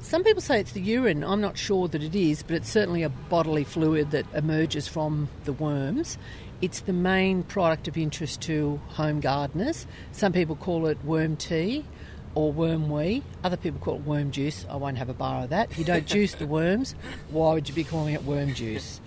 Some 0.02 0.24
people 0.24 0.42
say 0.42 0.60
it's 0.60 0.72
the 0.72 0.82
urine. 0.82 1.24
I'm 1.24 1.42
not 1.42 1.58
sure 1.58 1.88
that 1.88 2.02
it 2.02 2.16
is, 2.16 2.42
but 2.42 2.56
it's 2.56 2.70
certainly 2.70 3.04
a 3.04 3.10
bodily 3.10 3.64
fluid 3.64 4.12
that 4.12 4.26
emerges 4.34 4.88
from 4.88 5.30
the 5.44 5.54
worms. 5.54 6.18
It's 6.62 6.82
the 6.82 6.94
main 6.94 7.44
product 7.44 7.88
of 7.88 7.98
interest 7.98 8.42
to 8.42 8.82
home 8.90 9.20
gardeners. 9.20 9.86
Some 10.12 10.34
people 10.34 10.56
call 10.56 10.88
it 10.88 10.98
worm 11.06 11.36
tea 11.36 11.86
or 12.34 12.52
worm 12.52 12.90
wee. 12.90 13.22
Other 13.44 13.58
people 13.58 13.80
call 13.80 13.96
it 13.96 14.02
worm 14.02 14.32
juice. 14.32 14.66
I 14.70 14.78
won't 14.78 14.98
have 14.98 15.10
a 15.10 15.14
bar 15.14 15.44
of 15.44 15.50
that. 15.52 15.78
You 15.78 15.84
don't 15.84 16.06
juice 16.08 16.34
the 16.34 16.48
worms. 16.48 16.96
Why 17.30 17.54
would 17.54 17.70
you 17.70 17.76
be 17.76 17.84
calling 17.84 18.14
it 18.14 18.24
worm 18.24 18.54
juice? 18.56 19.02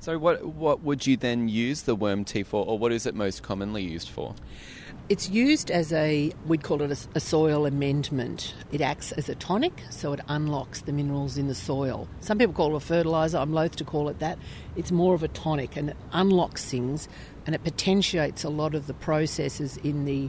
So, 0.00 0.18
what 0.18 0.44
what 0.44 0.82
would 0.82 1.06
you 1.06 1.16
then 1.16 1.48
use 1.48 1.82
the 1.82 1.94
worm 1.94 2.24
tea 2.24 2.44
for, 2.44 2.64
or 2.64 2.78
what 2.78 2.92
is 2.92 3.04
it 3.06 3.14
most 3.14 3.42
commonly 3.42 3.82
used 3.82 4.08
for? 4.08 4.34
It's 5.08 5.30
used 5.30 5.70
as 5.70 5.90
a, 5.90 6.32
we'd 6.46 6.62
call 6.62 6.82
it 6.82 6.90
a, 6.90 7.16
a, 7.16 7.20
soil 7.20 7.64
amendment. 7.64 8.54
It 8.70 8.82
acts 8.82 9.10
as 9.12 9.30
a 9.30 9.34
tonic, 9.34 9.82
so 9.88 10.12
it 10.12 10.20
unlocks 10.28 10.82
the 10.82 10.92
minerals 10.92 11.38
in 11.38 11.48
the 11.48 11.54
soil. 11.54 12.06
Some 12.20 12.36
people 12.36 12.52
call 12.52 12.74
it 12.74 12.76
a 12.76 12.80
fertiliser, 12.80 13.38
I'm 13.38 13.54
loath 13.54 13.76
to 13.76 13.84
call 13.84 14.10
it 14.10 14.18
that. 14.18 14.38
It's 14.76 14.92
more 14.92 15.14
of 15.14 15.22
a 15.22 15.28
tonic 15.28 15.76
and 15.76 15.88
it 15.90 15.96
unlocks 16.12 16.66
things 16.66 17.08
and 17.46 17.54
it 17.54 17.64
potentiates 17.64 18.44
a 18.44 18.50
lot 18.50 18.74
of 18.74 18.86
the 18.86 18.92
processes 18.92 19.78
in 19.78 20.04
the 20.04 20.28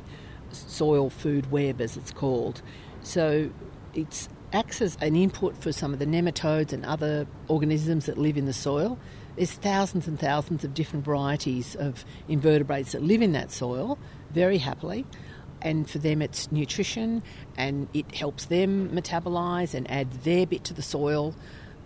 soil 0.54 1.10
food 1.10 1.52
web, 1.52 1.82
as 1.82 1.98
it's 1.98 2.12
called. 2.12 2.62
So 3.04 3.50
it 3.94 4.30
acts 4.54 4.82
as 4.82 4.98
an 5.02 5.18
input 5.18 5.58
for 5.58 5.74
some 5.74 5.92
of 5.92 6.00
the 6.00 6.06
nematodes 6.06 6.72
and 6.72 6.86
other 6.86 7.28
organisms 7.50 8.06
that 8.06 8.18
live 8.18 8.38
in 8.38 8.46
the 8.46 8.54
soil. 8.54 8.98
There's 9.40 9.54
thousands 9.54 10.06
and 10.06 10.20
thousands 10.20 10.66
of 10.66 10.74
different 10.74 11.06
varieties 11.06 11.74
of 11.74 12.04
invertebrates 12.28 12.92
that 12.92 13.02
live 13.02 13.22
in 13.22 13.32
that 13.32 13.52
soil 13.52 13.98
very 14.32 14.58
happily. 14.58 15.06
And 15.62 15.90
for 15.90 15.98
them, 15.98 16.22
it's 16.22 16.52
nutrition 16.52 17.24
and 17.56 17.88
it 17.94 18.14
helps 18.14 18.46
them 18.46 18.90
metabolize 18.90 19.74
and 19.74 19.90
add 19.90 20.12
their 20.24 20.46
bit 20.46 20.66
to 20.66 20.74
the 20.74 20.82
soil. 20.82 21.34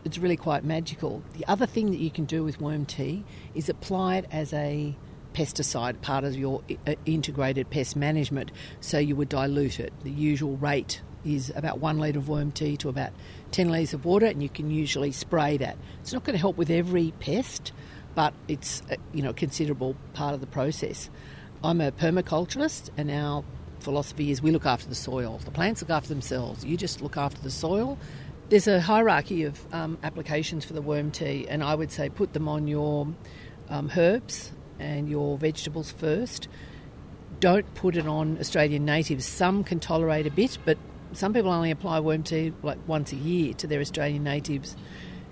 It's 0.04 0.18
really 0.18 0.36
quite 0.36 0.64
magical. 0.64 1.22
The 1.34 1.46
other 1.48 1.68
thing 1.68 1.92
that 1.92 2.00
you 2.00 2.10
can 2.10 2.26
do 2.26 2.44
with 2.44 2.60
worm 2.60 2.88
tea 2.88 3.24
is 3.54 3.70
apply 3.70 4.18
it 4.18 4.26
as 4.32 4.52
a 4.52 4.96
pesticide, 5.36 6.02
part 6.02 6.24
of 6.24 6.36
your 6.36 6.64
uh, 6.88 6.96
integrated 7.06 7.70
pest 7.70 7.96
management, 7.96 8.52
so 8.82 8.98
you 8.98 9.16
would 9.16 9.30
dilute 9.30 9.80
it. 9.80 9.94
The 10.04 10.10
usual 10.10 10.58
rate 10.58 11.04
is 11.24 11.52
about 11.56 11.80
one 11.80 12.00
litre 12.00 12.18
of 12.18 12.30
worm 12.30 12.52
tea 12.52 12.78
to 12.78 12.90
about 12.90 13.12
10 13.54 13.70
litres 13.70 13.94
of 13.94 14.04
water, 14.04 14.26
and 14.26 14.44
you 14.44 14.50
can 14.50 14.70
usually 14.70 15.12
spray 15.12 15.58
that. 15.58 15.78
It's 16.02 16.12
not 16.12 16.24
going 16.24 16.34
to 16.34 16.40
help 16.40 16.58
with 16.58 16.70
every 16.70 17.14
pest, 17.20 17.72
but 18.16 18.34
it's 18.48 18.82
a, 18.90 18.98
you 19.14 19.22
know 19.22 19.30
a 19.30 19.34
considerable 19.34 19.96
part 20.14 20.34
of 20.34 20.42
the 20.42 20.48
process. 20.48 21.10
I'm 21.64 21.80
a 21.80 21.92
permaculturist, 21.92 22.90
and 22.98 23.10
our 23.10 23.46
philosophy 23.80 24.32
is 24.32 24.42
we 24.42 24.52
look 24.52 24.66
after 24.66 24.90
the 24.90 24.96
soil. 24.96 25.40
The 25.46 25.52
plants 25.52 25.82
look 25.82 25.92
after 25.92 26.10
themselves. 26.10 26.66
You 26.66 26.76
just 26.76 27.02
look 27.02 27.16
after 27.16 27.42
the 27.42 27.52
soil. 27.52 27.98
There's 28.50 28.68
a 28.68 28.82
hierarchy 28.82 29.44
of 29.44 29.74
um, 29.74 29.98
applications 30.04 30.66
for 30.66 30.74
the 30.74 30.82
worm 30.82 31.12
tea, 31.12 31.48
and 31.48 31.64
I 31.64 31.76
would 31.76 31.92
say 31.92 32.10
put 32.10 32.34
them 32.34 32.48
on 32.48 32.68
your 32.68 33.08
um, 33.70 33.92
herbs 33.96 34.52
and 34.80 35.08
your 35.08 35.38
vegetables 35.38 35.92
first. 35.92 36.48
Don't 37.40 37.72
put 37.76 37.96
it 37.96 38.08
on 38.08 38.40
Australian 38.40 38.84
natives. 38.84 39.26
Some 39.26 39.64
can 39.64 39.80
tolerate 39.80 40.26
a 40.26 40.32
bit, 40.32 40.58
but 40.66 40.78
some 41.18 41.34
people 41.34 41.52
only 41.52 41.72
apply 41.72 42.00
worm 42.00 42.24
tea 42.24 42.54
like 42.64 42.78
once 42.88 43.12
a 43.12 43.16
year 43.16 43.54
to 43.56 43.68
their 43.68 43.80
Australian 43.80 44.24
natives. 44.24 44.76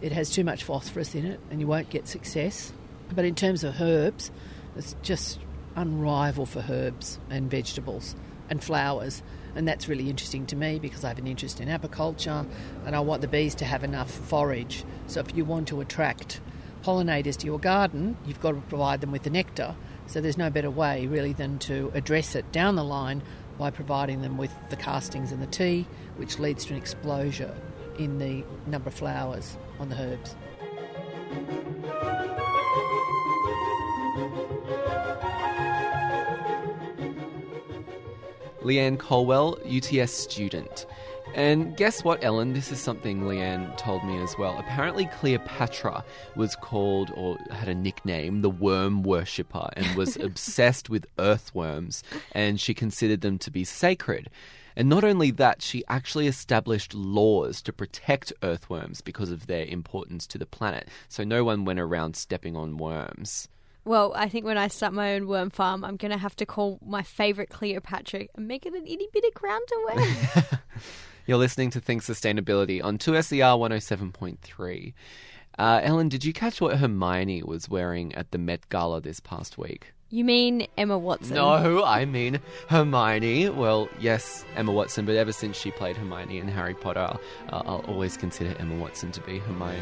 It 0.01 0.11
has 0.11 0.29
too 0.29 0.43
much 0.43 0.63
phosphorus 0.63 1.13
in 1.13 1.25
it, 1.25 1.39
and 1.49 1.59
you 1.59 1.67
won't 1.67 1.89
get 1.89 2.07
success. 2.07 2.73
But 3.13 3.25
in 3.25 3.35
terms 3.35 3.63
of 3.63 3.79
herbs, 3.79 4.31
it's 4.75 4.95
just 5.01 5.39
unrivaled 5.75 6.49
for 6.49 6.65
herbs 6.69 7.19
and 7.29 7.49
vegetables 7.49 8.15
and 8.49 8.63
flowers. 8.63 9.21
And 9.55 9.67
that's 9.67 9.87
really 9.87 10.09
interesting 10.09 10.45
to 10.47 10.55
me 10.55 10.79
because 10.79 11.03
I 11.03 11.09
have 11.09 11.19
an 11.19 11.27
interest 11.27 11.59
in 11.59 11.67
apiculture 11.67 12.45
and 12.85 12.95
I 12.95 12.99
want 13.01 13.21
the 13.21 13.27
bees 13.27 13.55
to 13.55 13.65
have 13.65 13.83
enough 13.83 14.09
forage. 14.09 14.83
So 15.07 15.19
if 15.19 15.35
you 15.35 15.45
want 15.45 15.67
to 15.69 15.81
attract 15.81 16.39
pollinators 16.83 17.37
to 17.37 17.45
your 17.45 17.59
garden, 17.59 18.17
you've 18.25 18.41
got 18.41 18.51
to 18.51 18.61
provide 18.61 19.01
them 19.01 19.11
with 19.11 19.23
the 19.23 19.29
nectar. 19.29 19.75
So 20.07 20.21
there's 20.21 20.37
no 20.37 20.49
better 20.49 20.69
way 20.69 21.05
really 21.07 21.33
than 21.33 21.59
to 21.59 21.91
address 21.93 22.35
it 22.35 22.51
down 22.51 22.75
the 22.75 22.83
line 22.83 23.21
by 23.57 23.69
providing 23.69 24.21
them 24.21 24.37
with 24.37 24.51
the 24.69 24.75
castings 24.75 25.31
and 25.31 25.41
the 25.41 25.47
tea, 25.47 25.85
which 26.17 26.39
leads 26.39 26.65
to 26.65 26.73
an 26.73 26.79
explosion 26.79 27.51
in 27.99 28.17
the 28.17 28.43
number 28.67 28.89
of 28.89 28.93
flowers 28.93 29.57
on 29.79 29.89
the 29.89 29.95
herbs. 30.01 30.35
Leanne 38.61 38.97
Colwell, 38.97 39.57
UTS 39.65 40.11
student. 40.11 40.85
And 41.33 41.77
guess 41.77 42.03
what, 42.03 42.23
Ellen? 42.23 42.53
This 42.53 42.71
is 42.71 42.79
something 42.79 43.21
Leanne 43.21 43.77
told 43.77 44.03
me 44.03 44.21
as 44.21 44.37
well. 44.37 44.57
Apparently, 44.59 45.05
Cleopatra 45.05 46.03
was 46.35 46.57
called 46.57 47.11
or 47.15 47.37
had 47.51 47.69
a 47.69 47.75
nickname, 47.75 48.41
the 48.41 48.49
worm 48.49 49.01
worshipper, 49.01 49.69
and 49.77 49.95
was 49.95 50.15
obsessed 50.21 50.89
with 50.89 51.05
earthworms, 51.19 52.03
and 52.33 52.59
she 52.59 52.73
considered 52.73 53.21
them 53.21 53.37
to 53.39 53.51
be 53.51 53.63
sacred. 53.63 54.29
And 54.75 54.89
not 54.89 55.03
only 55.03 55.31
that, 55.31 55.61
she 55.61 55.83
actually 55.87 56.27
established 56.27 56.93
laws 56.93 57.61
to 57.63 57.73
protect 57.73 58.33
earthworms 58.43 59.01
because 59.01 59.31
of 59.31 59.47
their 59.47 59.65
importance 59.65 60.27
to 60.27 60.37
the 60.37 60.45
planet. 60.45 60.87
So 61.07 61.23
no 61.23 61.43
one 61.43 61.65
went 61.65 61.79
around 61.79 62.15
stepping 62.15 62.55
on 62.55 62.77
worms. 62.77 63.47
Well, 63.83 64.13
I 64.15 64.29
think 64.29 64.45
when 64.45 64.57
I 64.57 64.67
start 64.67 64.93
my 64.93 65.15
own 65.15 65.27
worm 65.27 65.49
farm, 65.49 65.83
I'm 65.83 65.97
going 65.97 66.11
to 66.11 66.17
have 66.17 66.35
to 66.37 66.45
call 66.45 66.79
my 66.85 67.01
favourite 67.01 67.49
Cleopatra 67.49 68.27
and 68.35 68.47
make 68.47 68.65
it 68.65 68.73
an 68.73 68.85
itty 68.85 69.07
bitty 69.11 69.31
wear. 69.41 70.59
You're 71.31 71.37
listening 71.37 71.69
to 71.69 71.79
Think 71.79 72.03
Sustainability 72.03 72.83
on 72.83 72.97
2SER 72.97 73.57
107.3. 73.57 74.93
Uh, 75.57 75.79
Ellen, 75.81 76.09
did 76.09 76.25
you 76.25 76.33
catch 76.33 76.59
what 76.59 76.75
Hermione 76.75 77.41
was 77.43 77.69
wearing 77.69 78.13
at 78.15 78.31
the 78.31 78.37
Met 78.37 78.67
Gala 78.67 78.99
this 78.99 79.21
past 79.21 79.57
week? 79.57 79.93
You 80.09 80.25
mean 80.25 80.67
Emma 80.77 80.99
Watson? 80.99 81.35
No, 81.35 81.85
I 81.85 82.03
mean 82.03 82.41
Hermione. 82.67 83.47
Well, 83.47 83.87
yes, 83.97 84.43
Emma 84.57 84.73
Watson, 84.73 85.05
but 85.05 85.15
ever 85.15 85.31
since 85.31 85.55
she 85.55 85.71
played 85.71 85.95
Hermione 85.95 86.37
in 86.37 86.49
Harry 86.49 86.73
Potter, 86.73 87.17
uh, 87.47 87.63
I'll 87.65 87.85
always 87.87 88.17
consider 88.17 88.53
Emma 88.59 88.75
Watson 88.75 89.13
to 89.13 89.21
be 89.21 89.39
Hermione. 89.39 89.79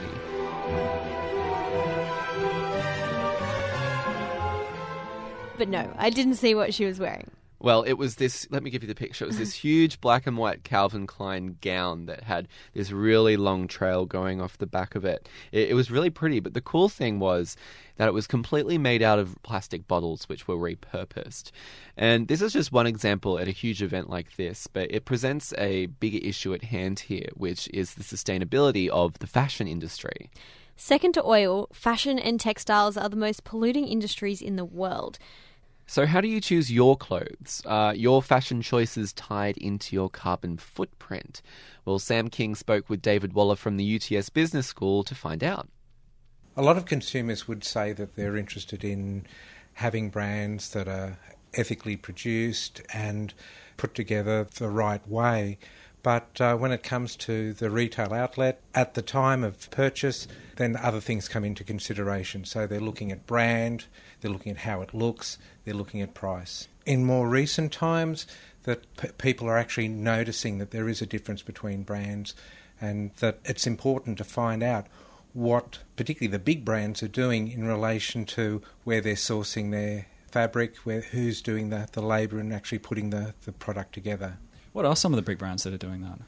But 5.58 5.68
no, 5.68 5.92
I 5.98 6.12
didn't 6.12 6.36
see 6.36 6.54
what 6.54 6.76
she 6.76 6.86
was 6.86 7.00
wearing. 7.00 7.32
Well, 7.62 7.84
it 7.84 7.94
was 7.94 8.16
this. 8.16 8.48
Let 8.50 8.64
me 8.64 8.70
give 8.70 8.84
you 8.84 8.88
the 8.88 8.96
picture. 8.96 9.26
It 9.26 9.28
was 9.28 9.38
this 9.38 9.54
huge 9.54 10.00
black 10.00 10.26
and 10.26 10.38
white 10.38 10.64
Calvin 10.64 11.06
Klein 11.06 11.58
gown 11.62 12.06
that 12.06 12.24
had 12.24 12.48
this 12.74 12.92
really 12.92 13.36
long 13.36 13.68
trail 13.68 14.06
going 14.06 14.42
off 14.42 14.58
the 14.58 14.66
back 14.66 14.96
of 14.96 15.04
it. 15.04 15.28
it. 15.52 15.70
It 15.70 15.74
was 15.74 15.92
really 15.92 16.10
pretty, 16.10 16.40
but 16.40 16.54
the 16.54 16.62
cool 16.62 16.88
thing 16.88 17.20
was 17.20 17.58
that 17.98 18.08
it 18.08 18.14
was 18.14 18.28
completely 18.28 18.78
made 18.78 19.02
out 19.02 19.20
of 19.20 19.36
plastic 19.44 19.88
bottles, 19.88 20.30
which 20.30 20.48
were 20.48 20.56
repurposed. 20.56 21.52
And 21.98 22.30
this 22.30 22.42
is 22.42 22.54
just 22.54 22.72
one 22.72 22.88
example 22.88 23.38
at 23.38 23.50
a 23.50 23.52
huge 23.52 23.84
event 23.84 24.10
like 24.10 24.38
this, 24.38 24.68
but 24.68 24.90
it 24.90 25.04
presents 25.04 25.54
a 25.58 25.88
bigger 25.88 26.20
issue 26.26 26.54
at 26.54 26.64
hand 26.64 27.02
here, 27.02 27.28
which 27.34 27.68
is 27.74 27.96
the 27.96 28.04
sustainability 28.04 28.88
of 28.88 29.20
the 29.20 29.28
fashion 29.28 29.68
industry. 29.68 30.30
Second 30.78 31.12
to 31.16 31.26
oil, 31.26 31.68
fashion 31.74 32.18
and 32.18 32.40
textiles 32.40 32.96
are 32.96 33.10
the 33.10 33.18
most 33.18 33.44
polluting 33.44 33.86
industries 33.86 34.42
in 34.42 34.56
the 34.56 34.64
world. 34.64 35.20
So, 35.90 36.06
how 36.06 36.22
do 36.22 36.28
you 36.28 36.40
choose 36.40 36.72
your 36.72 36.96
clothes? 36.96 37.64
Uh, 37.66 37.94
your 37.96 38.22
fashion 38.22 38.62
choices 38.62 39.12
tied 39.12 39.58
into 39.58 39.96
your 39.96 40.08
carbon 40.08 40.58
footprint? 40.58 41.42
Well, 41.84 41.98
Sam 41.98 42.30
King 42.30 42.54
spoke 42.54 42.92
with 42.92 43.02
David 43.02 43.34
Waller 43.34 43.56
from 43.56 43.78
the 43.78 43.96
UTS 43.96 44.30
Business 44.30 44.68
School 44.68 45.04
to 45.04 45.16
find 45.16 45.44
out. 45.44 45.68
A 46.56 46.62
lot 46.62 46.78
of 46.78 46.86
consumers 46.86 47.48
would 47.48 47.64
say 47.64 47.92
that 47.94 48.16
they're 48.16 48.38
interested 48.38 48.84
in 48.84 49.26
having 49.74 50.12
brands 50.12 50.70
that 50.74 50.88
are 50.88 51.18
ethically 51.56 51.96
produced 51.96 52.84
and 52.94 53.34
put 53.76 53.96
together 53.96 54.46
the 54.60 54.70
right 54.70 55.06
way. 55.08 55.58
But 56.04 56.40
uh, 56.40 56.56
when 56.56 56.72
it 56.72 56.84
comes 56.84 57.16
to 57.16 57.54
the 57.54 57.72
retail 57.72 58.14
outlet, 58.14 58.62
at 58.76 58.94
the 58.94 59.02
time 59.02 59.44
of 59.44 59.72
purchase, 59.72 60.28
then 60.58 60.78
other 60.78 61.02
things 61.02 61.28
come 61.28 61.44
into 61.44 61.64
consideration. 61.64 62.46
So 62.46 62.68
they're 62.68 62.80
looking 62.80 63.12
at 63.12 63.26
brand, 63.26 63.86
they're 64.22 64.32
looking 64.32 64.52
at 64.52 64.60
how 64.60 64.82
it 64.82 64.94
looks, 64.94 65.38
they're 65.66 65.74
looking 65.74 66.02
at 66.02 66.14
price. 66.14 66.68
In 66.86 67.06
more 67.06 67.28
recent 67.28 67.72
times, 67.72 68.26
that 68.64 68.84
p- 68.98 69.10
people 69.18 69.48
are 69.48 69.58
actually 69.58 69.88
noticing 69.88 70.58
that 70.58 70.72
there 70.72 70.90
is 70.90 71.02
a 71.02 71.06
difference 71.06 71.42
between 71.42 71.84
brands 71.84 72.36
and 72.82 73.12
that 73.20 73.40
it's 73.46 73.68
important 73.68 74.18
to 74.18 74.24
find 74.24 74.64
out 74.64 74.88
what 75.34 75.80
particularly 75.96 76.32
the 76.32 76.40
big 76.40 76.66
brands 76.66 77.04
are 77.04 77.08
doing 77.08 77.52
in 77.52 77.66
relation 77.66 78.26
to 78.26 78.62
where 78.84 79.02
they're 79.02 79.16
sourcing 79.16 79.72
their 79.72 80.08
fabric, 80.32 80.76
where 80.78 81.02
who's 81.02 81.42
doing 81.42 81.70
the, 81.70 81.88
the 81.92 82.02
labour 82.02 82.40
and 82.40 82.54
actually 82.54 82.80
putting 82.80 83.10
the, 83.10 83.34
the 83.46 83.52
product 83.52 83.94
together. 83.94 84.38
What 84.74 84.86
are 84.86 84.96
some 84.96 85.14
of 85.14 85.18
the 85.18 85.24
big 85.24 85.38
brands 85.38 85.64
that 85.64 85.74
are 85.74 85.78
doing 85.78 86.02
that? 86.02 86.20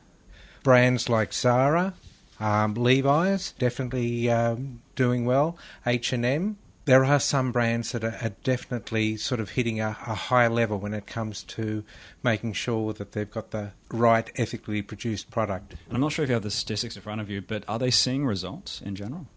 Brands 0.64 1.10
like 1.10 1.34
Zara, 1.34 1.94
um, 2.40 2.74
Levi's, 2.74 3.54
definitely 3.54 4.30
um, 4.30 4.82
doing 4.96 5.26
well. 5.26 5.58
H 5.86 6.14
and 6.14 6.26
M. 6.26 6.58
There 6.86 7.06
are 7.06 7.20
some 7.20 7.52
brands 7.52 7.92
that 7.92 8.04
are, 8.04 8.18
are 8.22 8.34
definitely 8.44 9.18
sort 9.18 9.40
of 9.40 9.52
hitting 9.52 9.80
a, 9.80 9.90
a 10.08 10.16
high 10.16 10.48
level 10.48 10.80
when 10.80 10.94
it 10.94 11.06
comes 11.06 11.44
to 11.44 11.84
making 12.24 12.54
sure 12.54 12.94
that 12.94 13.12
they've 13.12 13.30
got 13.30 13.52
the 13.52 13.74
right 13.92 14.32
ethically 14.36 14.82
produced 14.82 15.30
product. 15.30 15.76
And 15.88 15.96
I'm 15.96 16.02
not 16.02 16.12
sure 16.12 16.24
if 16.24 16.30
you 16.30 16.34
have 16.34 16.44
the 16.44 16.52
statistics 16.52 16.96
in 16.96 17.02
front 17.02 17.22
of 17.22 17.30
you, 17.30 17.42
but 17.42 17.64
are 17.68 17.78
they 17.78 17.92
seeing 17.92 18.26
results 18.26 18.82
in 18.82 18.96
general? 18.96 19.28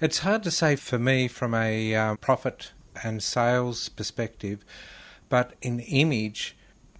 It's 0.00 0.20
hard 0.20 0.42
to 0.44 0.50
say 0.50 0.76
for 0.76 0.98
me 0.98 1.28
from 1.28 1.54
a 1.54 1.94
um, 1.94 2.16
profit 2.18 2.72
and 3.02 3.22
sales 3.22 3.88
perspective, 3.88 4.64
but 5.28 5.54
in 5.62 5.80
image, 5.80 6.56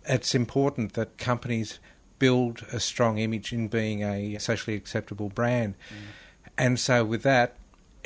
it's 0.07 0.35
important 0.35 0.95
that 0.95 1.19
companies 1.19 1.79
build 2.19 2.65
a 2.73 2.81
strong 2.81 3.19
image 3.19 3.53
in 3.53 3.69
being 3.69 4.03
a 4.03 4.39
socially 4.39 4.77
acceptable 4.77 5.29
brand. 5.29 5.75
Mm. 5.91 5.97
And 6.59 6.81
so, 6.81 7.05
with 7.05 7.23
that, 7.23 7.57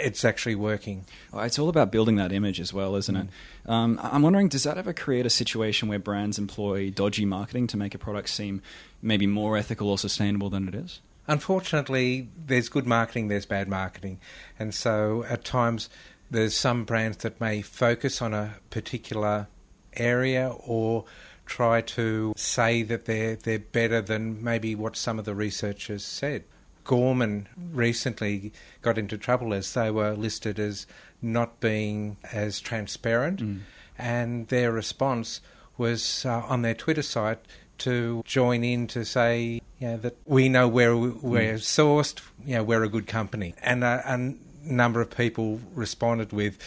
it's 0.00 0.24
actually 0.24 0.54
working. 0.54 1.04
It's 1.34 1.58
all 1.58 1.68
about 1.68 1.92
building 1.92 2.16
that 2.16 2.32
image 2.32 2.60
as 2.60 2.72
well, 2.72 2.96
isn't 2.96 3.14
mm. 3.14 3.24
it? 3.24 3.28
Um, 3.66 4.00
I'm 4.02 4.22
wondering, 4.22 4.48
does 4.48 4.64
that 4.64 4.78
ever 4.78 4.92
create 4.92 5.26
a 5.26 5.30
situation 5.30 5.88
where 5.88 5.98
brands 5.98 6.38
employ 6.38 6.90
dodgy 6.90 7.24
marketing 7.24 7.66
to 7.68 7.76
make 7.76 7.94
a 7.94 7.98
product 7.98 8.28
seem 8.28 8.62
maybe 9.02 9.26
more 9.26 9.56
ethical 9.56 9.90
or 9.90 9.98
sustainable 9.98 10.50
than 10.50 10.68
it 10.68 10.74
is? 10.74 11.00
Unfortunately, 11.26 12.28
there's 12.46 12.68
good 12.68 12.86
marketing, 12.86 13.28
there's 13.28 13.46
bad 13.46 13.68
marketing. 13.68 14.18
And 14.58 14.74
so, 14.74 15.24
at 15.28 15.44
times, 15.44 15.88
there's 16.30 16.54
some 16.54 16.84
brands 16.84 17.18
that 17.18 17.40
may 17.40 17.62
focus 17.62 18.20
on 18.20 18.34
a 18.34 18.56
particular 18.70 19.48
area 19.94 20.48
or 20.48 21.04
try 21.46 21.80
to 21.80 22.32
say 22.36 22.82
that 22.84 23.06
they're 23.06 23.34
they're 23.34 23.58
better 23.58 24.00
than 24.00 24.42
maybe 24.42 24.74
what 24.74 24.96
some 24.96 25.18
of 25.18 25.24
the 25.24 25.34
researchers 25.34 26.04
said. 26.04 26.44
Gorman 26.84 27.48
recently 27.72 28.52
got 28.82 28.98
into 28.98 29.16
trouble 29.18 29.54
as 29.54 29.72
they 29.74 29.90
were 29.90 30.14
listed 30.14 30.58
as 30.58 30.86
not 31.22 31.60
being 31.60 32.16
as 32.32 32.60
transparent. 32.60 33.40
Mm. 33.40 33.60
And 33.98 34.48
their 34.48 34.72
response 34.72 35.40
was 35.76 36.24
uh, 36.24 36.40
on 36.48 36.62
their 36.62 36.74
Twitter 36.74 37.02
site 37.02 37.40
to 37.78 38.22
join 38.26 38.64
in 38.64 38.86
to 38.88 39.04
say 39.04 39.60
you 39.78 39.88
know, 39.88 39.96
that 39.98 40.16
we 40.26 40.48
know 40.48 40.68
where 40.68 40.96
we- 40.96 41.08
we're 41.10 41.54
mm. 41.54 41.58
sourced, 41.58 42.20
you 42.44 42.54
know, 42.54 42.62
we're 42.62 42.84
a 42.84 42.88
good 42.88 43.06
company. 43.06 43.54
And 43.62 43.82
uh, 43.82 44.02
a, 44.04 44.14
a 44.14 44.34
number 44.64 45.00
of 45.00 45.10
people 45.10 45.60
responded 45.74 46.32
with, 46.32 46.58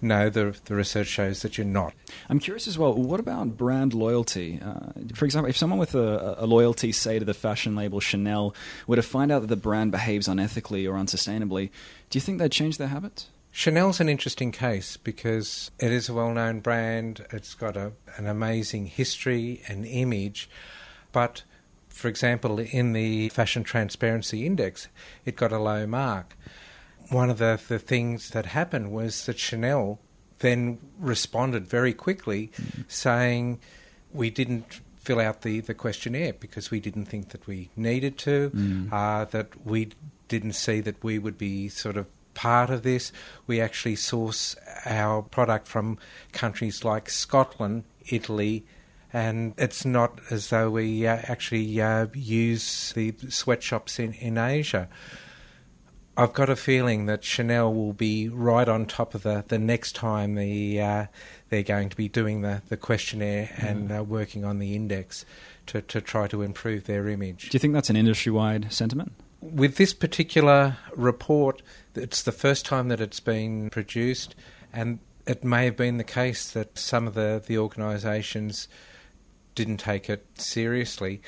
no, 0.00 0.30
the, 0.30 0.56
the 0.66 0.74
research 0.74 1.08
shows 1.08 1.42
that 1.42 1.58
you're 1.58 1.66
not. 1.66 1.92
I'm 2.28 2.38
curious 2.38 2.68
as 2.68 2.78
well. 2.78 2.94
What 2.94 3.20
about 3.20 3.56
brand 3.56 3.94
loyalty? 3.94 4.60
Uh, 4.64 4.90
for 5.14 5.24
example, 5.24 5.50
if 5.50 5.56
someone 5.56 5.78
with 5.78 5.94
a, 5.94 6.36
a 6.38 6.46
loyalty, 6.46 6.92
say 6.92 7.18
to 7.18 7.24
the 7.24 7.34
fashion 7.34 7.74
label 7.74 8.00
Chanel, 8.00 8.54
were 8.86 8.96
to 8.96 9.02
find 9.02 9.32
out 9.32 9.40
that 9.40 9.48
the 9.48 9.56
brand 9.56 9.90
behaves 9.90 10.28
unethically 10.28 10.88
or 10.88 10.94
unsustainably, 10.94 11.70
do 12.10 12.16
you 12.16 12.20
think 12.20 12.38
they'd 12.38 12.52
change 12.52 12.78
their 12.78 12.88
habits? 12.88 13.28
Chanel's 13.50 13.98
an 13.98 14.08
interesting 14.08 14.52
case 14.52 14.96
because 14.96 15.70
it 15.80 15.90
is 15.90 16.08
a 16.08 16.14
well 16.14 16.32
known 16.32 16.60
brand, 16.60 17.26
it's 17.30 17.54
got 17.54 17.76
a, 17.76 17.92
an 18.16 18.26
amazing 18.26 18.86
history 18.86 19.62
and 19.66 19.84
image, 19.84 20.48
but 21.10 21.42
for 21.88 22.06
example, 22.06 22.60
in 22.60 22.92
the 22.92 23.28
Fashion 23.30 23.64
Transparency 23.64 24.46
Index, 24.46 24.86
it 25.24 25.34
got 25.34 25.50
a 25.50 25.58
low 25.58 25.84
mark. 25.84 26.36
One 27.10 27.30
of 27.30 27.38
the, 27.38 27.60
the 27.68 27.78
things 27.78 28.30
that 28.30 28.46
happened 28.46 28.92
was 28.92 29.26
that 29.26 29.38
Chanel 29.38 29.98
then 30.40 30.78
responded 30.98 31.66
very 31.66 31.92
quickly 31.92 32.50
saying, 32.86 33.60
We 34.12 34.30
didn't 34.30 34.80
fill 34.96 35.20
out 35.20 35.42
the, 35.42 35.60
the 35.60 35.74
questionnaire 35.74 36.34
because 36.34 36.70
we 36.70 36.80
didn't 36.80 37.06
think 37.06 37.30
that 37.30 37.46
we 37.46 37.70
needed 37.76 38.18
to, 38.18 38.52
uh, 38.92 39.24
that 39.26 39.66
we 39.66 39.88
didn't 40.28 40.52
see 40.52 40.80
that 40.80 41.02
we 41.02 41.18
would 41.18 41.38
be 41.38 41.68
sort 41.70 41.96
of 41.96 42.06
part 42.34 42.70
of 42.70 42.82
this. 42.82 43.10
We 43.46 43.60
actually 43.60 43.96
source 43.96 44.54
our 44.84 45.22
product 45.22 45.66
from 45.66 45.98
countries 46.32 46.84
like 46.84 47.08
Scotland, 47.08 47.84
Italy, 48.10 48.64
and 49.12 49.54
it's 49.56 49.84
not 49.84 50.20
as 50.30 50.50
though 50.50 50.70
we 50.70 51.06
uh, 51.06 51.18
actually 51.24 51.80
uh, 51.80 52.06
use 52.14 52.92
the 52.92 53.14
sweatshops 53.28 53.98
in, 53.98 54.12
in 54.12 54.36
Asia. 54.36 54.88
I've 56.18 56.32
got 56.32 56.50
a 56.50 56.56
feeling 56.56 57.06
that 57.06 57.24
Chanel 57.24 57.72
will 57.72 57.92
be 57.92 58.28
right 58.28 58.68
on 58.68 58.86
top 58.86 59.14
of 59.14 59.22
the, 59.22 59.44
the 59.46 59.58
next 59.58 59.94
time 59.94 60.34
the 60.34 60.80
uh, 60.80 61.06
they're 61.48 61.62
going 61.62 61.88
to 61.88 61.96
be 61.96 62.08
doing 62.08 62.42
the, 62.42 62.60
the 62.68 62.76
questionnaire 62.76 63.50
and 63.56 63.90
uh, 63.90 64.02
working 64.02 64.44
on 64.44 64.58
the 64.58 64.74
index 64.74 65.24
to, 65.66 65.80
to 65.82 66.00
try 66.00 66.26
to 66.26 66.42
improve 66.42 66.84
their 66.84 67.08
image 67.08 67.48
Do 67.48 67.56
you 67.56 67.60
think 67.60 67.72
that's 67.72 67.90
an 67.90 67.96
industry 67.96 68.32
wide 68.32 68.72
sentiment? 68.72 69.12
with 69.40 69.76
this 69.76 69.94
particular 69.94 70.76
report, 70.94 71.62
it's 71.94 72.22
the 72.22 72.32
first 72.32 72.66
time 72.66 72.88
that 72.88 73.00
it's 73.00 73.20
been 73.20 73.70
produced, 73.70 74.34
and 74.72 74.98
it 75.26 75.44
may 75.44 75.64
have 75.66 75.76
been 75.76 75.96
the 75.98 76.04
case 76.04 76.50
that 76.52 76.78
some 76.78 77.06
of 77.06 77.14
the, 77.14 77.42
the 77.46 77.58
organisations 77.58 78.68
didn't 79.54 79.78
take 79.78 80.08
it 80.08 80.26
seriously. 80.34 81.22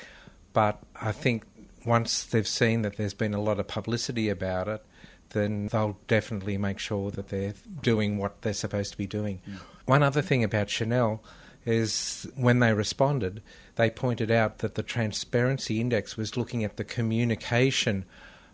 But 0.53 0.79
I 0.99 1.11
think 1.11 1.43
once 1.85 2.23
they've 2.23 2.47
seen 2.47 2.81
that 2.83 2.97
there's 2.97 3.13
been 3.13 3.33
a 3.33 3.41
lot 3.41 3.59
of 3.59 3.67
publicity 3.67 4.29
about 4.29 4.67
it, 4.67 4.85
then 5.29 5.67
they'll 5.67 5.97
definitely 6.07 6.57
make 6.57 6.79
sure 6.79 7.11
that 7.11 7.29
they're 7.29 7.53
doing 7.81 8.17
what 8.17 8.41
they're 8.41 8.53
supposed 8.53 8.91
to 8.91 8.97
be 8.97 9.07
doing. 9.07 9.41
Mm. 9.49 9.57
One 9.85 10.03
other 10.03 10.21
thing 10.21 10.43
about 10.43 10.69
Chanel 10.69 11.23
is 11.65 12.27
when 12.35 12.59
they 12.59 12.73
responded, 12.73 13.41
they 13.75 13.89
pointed 13.89 14.31
out 14.31 14.59
that 14.59 14.75
the 14.75 14.83
Transparency 14.83 15.79
Index 15.79 16.17
was 16.17 16.37
looking 16.37 16.63
at 16.63 16.77
the 16.77 16.83
communication 16.83 18.05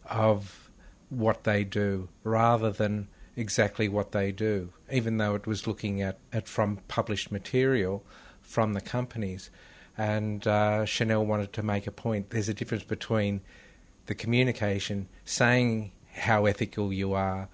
of 0.10 0.69
what 1.10 1.43
they 1.43 1.63
do 1.63 2.10
rather 2.23 2.71
than 2.71 3.08
exactly 3.36 3.88
what 3.88 4.12
they 4.12 4.32
do, 4.32 4.69
even 4.91 5.17
though 5.17 5.36
it 5.36 5.47
was 5.47 5.67
looking 5.67 6.02
at, 6.02 6.17
at 6.34 6.47
from 6.47 6.78
published 6.88 7.32
material 7.32 8.04
from 8.41 8.73
the 8.73 8.82
companies. 8.82 9.49
And 9.97 10.45
uh, 10.45 10.86
Chanel 10.86 11.25
wanted 11.25 11.53
to 11.53 11.63
make 11.63 11.88
a 11.88 11.91
point. 11.91 12.29
There's 12.29 12.49
a 12.49 12.53
difference 12.53 12.83
between 12.83 13.41
the 14.05 14.15
communication, 14.15 15.07
saying 15.25 15.91
how 16.13 16.45
ethical 16.45 16.93
you 16.93 17.13
are, 17.13 17.49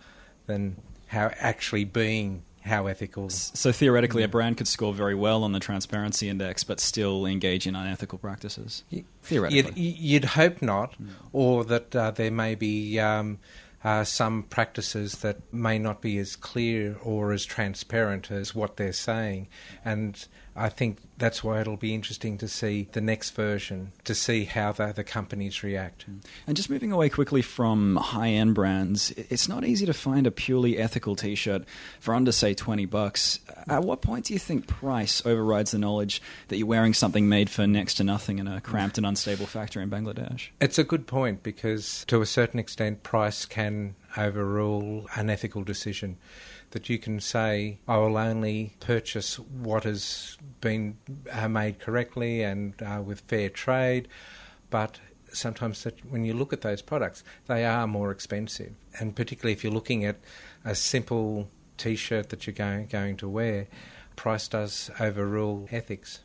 than 0.46 0.78
how 1.08 1.32
actually 1.40 1.86
being 1.86 2.44
how 2.66 2.88
ethical. 2.88 3.30
So 3.30 3.72
theoretically, 3.72 4.24
a 4.24 4.28
brand 4.28 4.58
could 4.58 4.68
score 4.68 4.94
very 4.94 5.16
well 5.16 5.44
on 5.44 5.52
the 5.52 5.60
transparency 5.60 6.30
index, 6.30 6.64
but 6.64 6.80
still 6.80 7.26
engage 7.26 7.68
in 7.68 7.76
unethical 7.76 8.18
practices. 8.18 8.84
Theoretically, 9.22 9.82
You'd, 9.82 9.98
you'd 10.00 10.26
hope 10.26 10.62
not, 10.62 10.96
or 11.32 11.64
that 11.66 11.96
uh, 11.96 12.12
there 12.12 12.32
may 12.32 12.56
be 12.56 13.00
um, 13.00 13.40
uh, 13.84 14.04
some 14.06 14.44
practices 14.44 15.16
that 15.18 15.42
may 15.54 15.78
not 15.78 16.02
be 16.02 16.18
as 16.18 16.36
clear 16.36 16.96
or 17.04 17.34
as 17.34 17.44
transparent 17.44 18.32
as 18.32 18.56
what 18.56 18.78
they're 18.78 18.94
saying. 18.94 19.50
And 19.84 20.26
I 20.56 20.70
think 20.70 21.00
that's 21.18 21.44
why 21.44 21.62
it'll 21.62 21.78
be 21.78 21.96
interesting 21.96 22.38
to 22.40 22.48
see 22.48 22.88
the 22.92 23.02
next 23.02 23.32
version, 23.32 23.92
to 24.04 24.14
see 24.14 24.46
how 24.46 24.72
the, 24.72 24.94
the 24.94 25.04
companies 25.04 25.64
react. 25.64 26.10
Mm. 26.10 26.24
And 26.48 26.56
just 26.56 26.70
moving 26.70 26.92
away 26.92 27.10
quickly 27.10 27.42
from 27.42 27.96
high 27.96 28.30
end 28.30 28.54
brands, 28.54 29.12
it's 29.12 29.48
not 29.48 29.64
easy 29.66 29.86
to 29.86 29.94
find 29.94 30.28
a 30.28 30.32
purely 30.32 30.78
ethical 30.78 31.16
t 31.16 31.36
shirt 31.36 31.64
for 32.00 32.14
under, 32.14 32.32
say, 32.32 32.54
20 32.54 32.86
bucks. 32.86 33.40
At 33.68 33.84
what 33.84 34.02
point 34.02 34.26
do 34.26 34.34
you 34.34 34.40
think 34.40 34.68
price 34.68 35.26
overrides 35.26 35.72
the 35.72 35.80
knowledge 35.80 36.22
that 36.50 36.58
you're 36.58 36.68
wearing 36.68 36.94
something 36.94 37.28
made 37.28 37.50
for 37.50 37.66
next 37.66 37.96
to 37.96 38.04
nothing 38.04 38.40
in 38.40 38.48
a 38.48 38.62
cramped 38.62 38.98
and 38.98 39.08
unstable 39.08 39.46
factory 39.46 39.82
in 39.82 39.90
Bangladesh? 39.90 40.50
It's 40.60 40.78
a 40.78 40.84
good 40.84 41.08
point 41.08 41.42
because, 41.42 42.06
to 42.06 42.22
a 42.22 42.26
certain 42.26 42.60
extent, 42.60 43.04
price 43.04 43.46
can 43.46 43.96
overrule 44.18 45.08
an 45.16 45.30
ethical 45.30 45.64
decision. 45.64 46.18
That 46.74 46.90
you 46.90 46.98
can 46.98 47.20
say, 47.20 47.78
I 47.88 47.98
will 47.98 48.18
only 48.18 48.74
purchase 48.80 49.38
what 49.38 49.84
has 49.84 50.38
been 50.60 50.98
uh, 51.32 51.48
made 51.48 51.80
correctly 51.80 52.42
and 52.42 52.74
uh, 52.82 53.00
with 53.06 53.22
fair 53.22 53.50
trade, 53.50 54.08
but 54.72 55.00
sometimes 55.32 55.84
that 55.84 56.04
when 56.10 56.26
you 56.26 56.34
look 56.34 56.52
at 56.52 56.62
those 56.62 56.82
products, 56.82 57.24
they 57.46 57.64
are 57.64 57.86
more 57.86 58.10
expensive. 58.10 58.74
And 59.00 59.16
particularly 59.16 59.54
if 59.54 59.64
you're 59.64 59.72
looking 59.72 60.04
at 60.04 60.18
a 60.66 60.74
simple 60.74 61.48
t 61.78 61.96
shirt 61.96 62.30
that 62.30 62.48
you're 62.48 62.56
going, 62.56 62.88
going 62.88 63.18
to 63.18 63.30
wear, 63.30 63.68
price 64.16 64.48
does 64.48 64.90
overrule 65.00 65.68
ethics. 65.72 66.22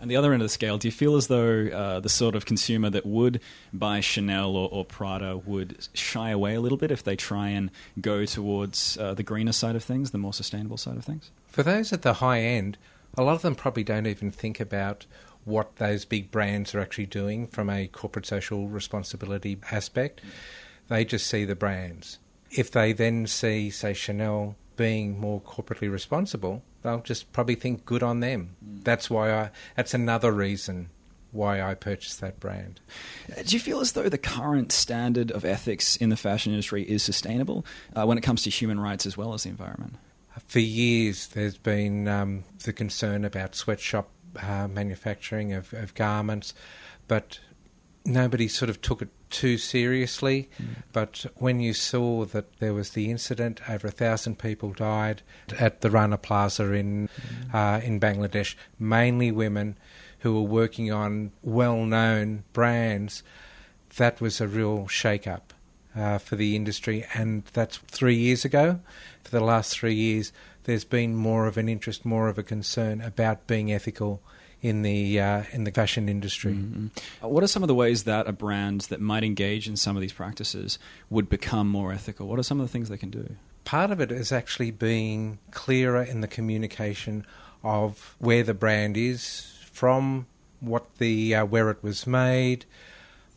And 0.00 0.10
the 0.10 0.16
other 0.16 0.32
end 0.32 0.42
of 0.42 0.44
the 0.44 0.52
scale, 0.52 0.78
do 0.78 0.86
you 0.86 0.92
feel 0.92 1.16
as 1.16 1.26
though 1.26 1.66
uh, 1.66 2.00
the 2.00 2.08
sort 2.08 2.36
of 2.36 2.46
consumer 2.46 2.88
that 2.90 3.04
would 3.04 3.40
buy 3.72 4.00
Chanel 4.00 4.54
or, 4.54 4.68
or 4.70 4.84
Prada 4.84 5.36
would 5.36 5.88
shy 5.92 6.30
away 6.30 6.54
a 6.54 6.60
little 6.60 6.78
bit 6.78 6.90
if 6.90 7.02
they 7.02 7.16
try 7.16 7.48
and 7.48 7.70
go 8.00 8.24
towards 8.24 8.96
uh, 8.98 9.14
the 9.14 9.24
greener 9.24 9.52
side 9.52 9.74
of 9.74 9.82
things, 9.82 10.12
the 10.12 10.18
more 10.18 10.32
sustainable 10.32 10.76
side 10.76 10.96
of 10.96 11.04
things? 11.04 11.30
For 11.48 11.62
those 11.62 11.92
at 11.92 12.02
the 12.02 12.14
high 12.14 12.40
end, 12.40 12.78
a 13.16 13.24
lot 13.24 13.34
of 13.34 13.42
them 13.42 13.56
probably 13.56 13.82
don't 13.82 14.06
even 14.06 14.30
think 14.30 14.60
about 14.60 15.06
what 15.44 15.76
those 15.76 16.04
big 16.04 16.30
brands 16.30 16.74
are 16.74 16.80
actually 16.80 17.06
doing 17.06 17.46
from 17.46 17.70
a 17.70 17.88
corporate 17.88 18.26
social 18.26 18.68
responsibility 18.68 19.58
aspect. 19.72 20.20
They 20.88 21.04
just 21.04 21.26
see 21.26 21.44
the 21.44 21.56
brands. 21.56 22.18
If 22.50 22.70
they 22.70 22.92
then 22.92 23.26
see, 23.26 23.70
say, 23.70 23.94
Chanel 23.94 24.56
being 24.78 25.20
more 25.20 25.42
corporately 25.42 25.92
responsible, 25.92 26.62
they'll 26.82 27.02
just 27.02 27.30
probably 27.32 27.56
think 27.56 27.84
good 27.84 28.02
on 28.02 28.20
them. 28.20 28.56
That's 28.62 29.10
why 29.10 29.30
I. 29.30 29.50
That's 29.76 29.92
another 29.92 30.32
reason 30.32 30.88
why 31.32 31.60
I 31.60 31.74
purchased 31.74 32.22
that 32.22 32.40
brand. 32.40 32.80
Uh, 33.30 33.42
Do 33.42 33.54
you 33.54 33.60
feel 33.60 33.80
as 33.80 33.92
though 33.92 34.08
the 34.08 34.16
current 34.16 34.72
standard 34.72 35.30
of 35.30 35.44
ethics 35.44 35.96
in 35.96 36.08
the 36.08 36.16
fashion 36.16 36.52
industry 36.52 36.82
is 36.84 37.02
sustainable 37.02 37.66
uh, 37.94 38.06
when 38.06 38.16
it 38.16 38.22
comes 38.22 38.44
to 38.44 38.50
human 38.50 38.80
rights 38.80 39.04
as 39.04 39.18
well 39.18 39.34
as 39.34 39.42
the 39.42 39.50
environment? 39.50 39.96
For 40.46 40.60
years, 40.60 41.26
there's 41.28 41.58
been 41.58 42.08
um, 42.08 42.44
the 42.64 42.72
concern 42.72 43.26
about 43.26 43.54
sweatshop 43.54 44.08
uh, 44.40 44.68
manufacturing 44.68 45.52
of, 45.52 45.74
of 45.74 45.94
garments, 45.94 46.54
but 47.08 47.40
nobody 48.08 48.48
sort 48.48 48.70
of 48.70 48.80
took 48.80 49.02
it 49.02 49.08
too 49.30 49.58
seriously. 49.58 50.48
But 50.92 51.26
when 51.36 51.60
you 51.60 51.74
saw 51.74 52.24
that 52.26 52.58
there 52.58 52.74
was 52.74 52.90
the 52.90 53.10
incident, 53.10 53.60
over 53.68 53.88
a 53.88 53.92
thousand 53.92 54.38
people 54.38 54.72
died 54.72 55.22
at 55.58 55.80
the 55.80 55.90
Rana 55.90 56.18
Plaza 56.18 56.72
in 56.72 57.08
uh, 57.52 57.80
in 57.84 58.00
Bangladesh, 58.00 58.54
mainly 58.78 59.30
women 59.30 59.76
who 60.20 60.34
were 60.34 60.48
working 60.48 60.92
on 60.92 61.32
well-known 61.42 62.44
brands. 62.52 63.22
That 63.96 64.20
was 64.20 64.40
a 64.40 64.48
real 64.48 64.88
shake-up 64.88 65.52
uh, 65.96 66.18
for 66.18 66.36
the 66.36 66.56
industry, 66.56 67.06
and 67.14 67.44
that's 67.52 67.76
three 67.76 68.16
years 68.16 68.44
ago. 68.44 68.80
For 69.22 69.30
the 69.30 69.44
last 69.44 69.72
three 69.72 69.94
years, 69.94 70.32
there's 70.64 70.84
been 70.84 71.14
more 71.14 71.46
of 71.46 71.56
an 71.56 71.68
interest, 71.68 72.04
more 72.04 72.28
of 72.28 72.38
a 72.38 72.42
concern 72.42 73.00
about 73.00 73.46
being 73.46 73.72
ethical 73.72 74.22
in 74.60 74.82
the 74.82 75.20
uh, 75.20 75.42
in 75.52 75.64
the 75.64 75.70
fashion 75.70 76.08
industry. 76.08 76.58
Uh, 77.22 77.28
What 77.28 77.44
are 77.44 77.48
some 77.48 77.62
of 77.62 77.68
the 77.68 77.74
ways 77.74 78.04
that 78.04 78.26
a 78.26 78.32
brand 78.32 78.82
that 78.82 79.00
might 79.00 79.24
engage 79.24 79.68
in 79.68 79.76
some 79.76 79.96
of 79.96 80.00
these 80.00 80.12
practices 80.12 80.78
would 81.10 81.28
become 81.28 81.68
more 81.68 81.92
ethical? 81.92 82.26
What 82.26 82.38
are 82.38 82.42
some 82.42 82.60
of 82.60 82.66
the 82.66 82.72
things 82.72 82.88
they 82.88 82.96
can 82.96 83.10
do? 83.10 83.36
Part 83.64 83.90
of 83.90 84.00
it 84.00 84.10
is 84.10 84.32
actually 84.32 84.70
being 84.70 85.38
clearer 85.50 86.02
in 86.02 86.20
the 86.20 86.28
communication 86.28 87.26
of 87.62 88.16
where 88.18 88.42
the 88.42 88.54
brand 88.54 88.96
is 88.96 89.52
from, 89.70 90.26
what 90.60 90.98
the 90.98 91.34
uh, 91.34 91.44
where 91.44 91.70
it 91.70 91.82
was 91.82 92.06
made, 92.06 92.64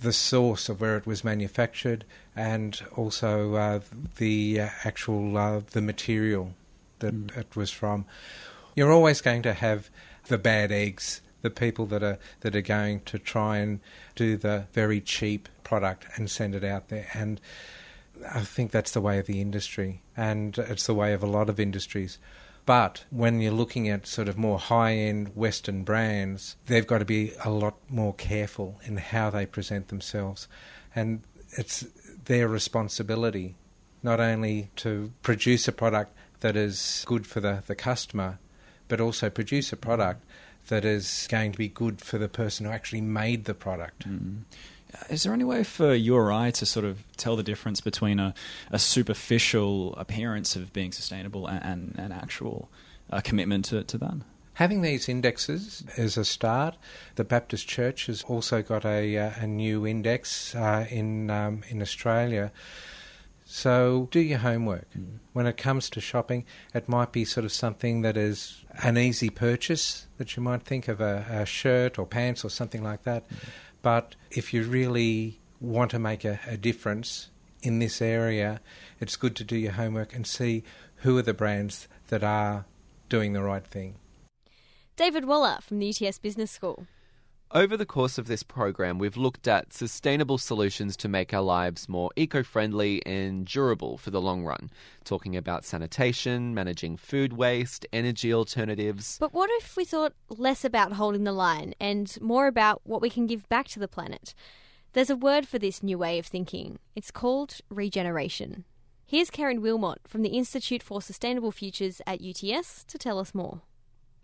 the 0.01 0.13
source 0.13 0.69
of 0.69 0.81
where 0.81 0.97
it 0.97 1.05
was 1.05 1.23
manufactured 1.23 2.05
and 2.36 2.81
also 2.95 3.55
uh, 3.55 3.79
the 4.17 4.62
uh, 4.62 4.69
actual 4.84 5.38
uh, 5.38 5.62
the 5.71 5.81
material 5.81 6.53
that 6.99 7.13
mm. 7.13 7.38
it 7.38 7.55
was 7.55 7.69
from. 7.69 8.05
You're 8.75 8.91
always 8.91 9.21
going 9.21 9.41
to 9.43 9.53
have 9.53 9.89
the 10.27 10.38
bad 10.38 10.71
eggs, 10.71 11.21
the 11.41 11.49
people 11.49 11.86
that 11.88 12.03
are 12.03 12.19
that 12.41 12.55
are 12.55 12.62
going 12.62 13.01
to 13.01 13.17
try 13.19 13.57
and 13.57 13.79
do 14.15 14.38
the 14.38 14.67
very 14.73 15.01
cheap 15.01 15.49
product 15.63 16.05
and 16.15 16.29
send 16.29 16.53
it 16.55 16.63
out 16.63 16.89
there 16.89 17.07
and 17.13 17.39
I 18.29 18.41
think 18.41 18.71
that's 18.71 18.91
the 18.91 19.01
way 19.01 19.19
of 19.19 19.25
the 19.25 19.41
industry, 19.41 20.01
and 20.15 20.57
it's 20.57 20.86
the 20.86 20.93
way 20.93 21.13
of 21.13 21.23
a 21.23 21.27
lot 21.27 21.49
of 21.49 21.60
industries. 21.60 22.17
But 22.65 23.05
when 23.10 23.41
you're 23.41 23.51
looking 23.51 23.89
at 23.89 24.05
sort 24.05 24.27
of 24.27 24.38
more 24.38 24.60
high 24.60 24.93
end 24.95 25.36
Western 25.36 25.84
brands, 25.84 26.55
they've 26.67 26.86
got 26.86 26.99
to 26.99 27.05
be 27.05 27.31
a 27.43 27.49
lot 27.49 27.77
more 27.89 28.13
careful 28.13 28.79
in 28.84 28.97
how 28.97 29.29
they 29.29 29.45
present 29.45 29.88
themselves. 29.88 30.47
And 30.95 31.23
it's 31.57 31.86
their 32.25 32.47
responsibility 32.47 33.55
not 34.03 34.19
only 34.19 34.69
to 34.75 35.12
produce 35.21 35.67
a 35.67 35.71
product 35.71 36.15
that 36.41 36.55
is 36.55 37.03
good 37.07 37.25
for 37.25 37.39
the, 37.39 37.63
the 37.67 37.75
customer, 37.75 38.39
but 38.91 38.99
also 38.99 39.30
produce 39.30 39.71
a 39.71 39.77
product 39.77 40.21
that 40.67 40.84
is 40.84 41.25
going 41.32 41.54
to 41.54 41.58
be 41.58 41.69
good 41.69 42.01
for 42.01 42.17
the 42.17 42.27
person 42.27 42.65
who 42.65 42.71
actually 42.73 42.99
made 42.99 43.45
the 43.45 43.54
product. 43.54 44.06
Mm. 44.06 44.41
Is 45.10 45.23
there 45.23 45.34
any 45.34 45.45
way 45.45 45.63
for 45.63 45.93
you 45.93 46.17
or 46.17 46.30
I 46.30 46.51
to 46.51 46.65
sort 46.65 46.86
of 46.86 47.01
tell 47.15 47.38
the 47.38 47.41
difference 47.41 47.80
between 47.80 48.19
a, 48.19 48.34
a 48.69 48.77
superficial 48.77 49.95
appearance 49.95 50.58
of 50.58 50.73
being 50.73 50.91
sustainable 50.91 51.47
and 51.47 51.95
an 51.97 52.12
actual 52.12 52.69
uh, 53.10 53.21
commitment 53.21 53.63
to, 53.65 53.86
to 53.86 53.97
that? 53.99 54.15
Having 54.56 54.82
these 54.82 55.08
indexes 55.08 55.86
is 55.95 56.17
a 56.17 56.25
start. 56.25 56.75
The 57.15 57.23
Baptist 57.23 57.69
Church 57.69 58.08
has 58.08 58.23
also 58.23 58.62
got 58.62 58.84
a, 58.84 59.17
uh, 59.17 59.32
a 59.38 59.47
new 59.47 59.88
index 59.88 60.54
uh, 60.54 60.86
in 60.89 61.30
um, 61.30 61.63
in 61.69 61.82
Australia. 61.82 62.51
So 63.54 64.08
do 64.12 64.22
your 64.22 64.40
homework. 64.40 64.90
Mm. 64.98 65.18
When 65.34 65.46
it 65.46 65.58
comes 65.58 65.90
to 65.90 66.00
shopping, 66.00 66.46
it 66.74 66.88
might 66.88 67.12
be 67.12 67.26
sort 67.26 67.44
of 67.44 67.52
something 67.52 68.02
that 68.02 68.16
is 68.16 68.64
an 68.82 68.98
easy 68.98 69.30
purchase 69.30 70.08
that 70.18 70.38
you 70.38 70.42
might 70.42 70.64
think 70.64 70.88
of 70.88 71.02
a, 71.02 71.26
a 71.30 71.46
shirt 71.46 72.00
or 72.00 72.06
pants 72.06 72.46
or 72.46 72.50
something 72.50 72.82
like 72.82 73.04
that. 73.04 73.28
Mm. 73.28 73.36
But 73.82 74.16
if 74.32 74.54
you 74.54 74.64
really 74.64 75.42
want 75.60 75.92
to 75.92 76.00
make 76.00 76.24
a, 76.24 76.40
a 76.48 76.56
difference 76.56 77.30
in 77.62 77.80
this 77.80 78.02
area, 78.02 78.62
it's 79.02 79.18
good 79.18 79.36
to 79.36 79.44
do 79.44 79.58
your 79.58 79.74
homework 79.74 80.16
and 80.16 80.26
see 80.26 80.64
who 80.98 81.18
are 81.18 81.22
the 81.22 81.34
brands 81.34 81.90
that 82.08 82.24
are 82.24 82.64
doing 83.10 83.34
the 83.34 83.44
right 83.44 83.68
thing. 83.68 83.96
David 84.96 85.26
Waller 85.26 85.58
from 85.62 85.80
the 85.80 85.90
UTS 85.90 86.20
Business 86.20 86.52
School. 86.52 86.88
Over 87.54 87.76
the 87.76 87.86
course 87.86 88.18
of 88.18 88.28
this 88.28 88.44
program, 88.44 88.98
we've 88.98 89.18
looked 89.18 89.46
at 89.46 89.74
sustainable 89.74 90.38
solutions 90.38 90.96
to 90.96 91.10
make 91.10 91.34
our 91.34 91.42
lives 91.42 91.90
more 91.90 92.10
eco 92.16 92.44
friendly 92.44 93.06
and 93.06 93.46
durable 93.46 93.98
for 93.98 94.10
the 94.10 94.22
long 94.22 94.46
run, 94.46 94.70
talking 95.04 95.36
about 95.36 95.66
sanitation, 95.66 96.54
managing 96.54 96.96
food 96.96 97.34
waste, 97.34 97.86
energy 97.92 98.34
alternatives. 98.34 99.18
But 99.20 99.34
what 99.34 99.50
if 99.56 99.76
we 99.76 99.84
thought 99.84 100.14
less 100.30 100.64
about 100.64 100.94
holding 100.94 101.26
the 101.26 101.34
line 101.34 101.74
and 101.78 102.18
more 102.22 102.48
about 102.48 102.80
what 102.86 103.02
we 103.02 103.10
can 103.10 103.28
give 103.28 103.50
back 103.50 103.68
to 103.70 103.80
the 103.80 103.88
planet? 103.90 104.34
There's 104.94 105.10
a 105.10 105.18
word 105.18 105.46
for 105.46 105.60
this 105.60 105.84
new 105.84 105.98
way 105.98 106.20
of 106.20 106.28
thinking. 106.28 106.80
It's 106.96 107.12
called 107.12 107.58
regeneration. 107.70 108.64
Here's 109.06 109.30
Karen 109.30 109.62
Wilmot 109.62 110.00
from 110.08 110.22
the 110.22 110.38
Institute 110.38 110.82
for 110.82 111.02
Sustainable 111.02 111.52
Futures 111.52 112.02
at 112.08 112.22
UTS 112.22 112.86
to 112.86 112.98
tell 112.98 113.20
us 113.20 113.36
more. 113.36 113.60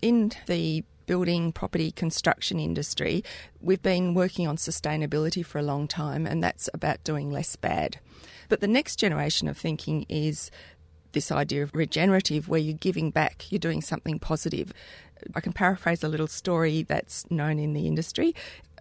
In 0.02 0.32
the 0.46 0.86
building 1.08 1.52
property 1.52 1.91
construction 1.91 2.60
industry, 2.60 3.24
we've 3.60 3.82
been 3.82 4.13
working 4.13 4.48
on 4.48 4.58
sustainability 4.58 5.43
for 5.43 5.58
a 5.58 5.63
long 5.63 5.88
time, 5.88 6.28
and 6.28 6.43
that's 6.43 6.70
about 6.74 7.04
doing 7.04 7.32
less 7.32 7.56
bad. 7.56 8.00
But 8.50 8.62
the 8.62 8.67
next 8.67 8.98
generation 8.98 9.48
of 9.48 9.58
thinking 9.58 10.06
is 10.08 10.52
this 11.13 11.32
idea 11.32 11.63
of 11.63 11.74
regenerative, 11.74 12.48
where 12.48 12.60
you're 12.60 12.78
giving 12.78 13.10
back, 13.10 13.52
you're 13.52 13.58
doing 13.58 13.82
something 13.82 14.20
positive. 14.20 14.72
I 15.34 15.39
can 15.39 15.54
paraphrase 15.54 16.04
a 16.04 16.08
little 16.08 16.28
story 16.28 16.84
that's 16.84 17.30
known 17.32 17.58
in 17.58 17.74
the 17.74 17.88
industry 17.88 18.36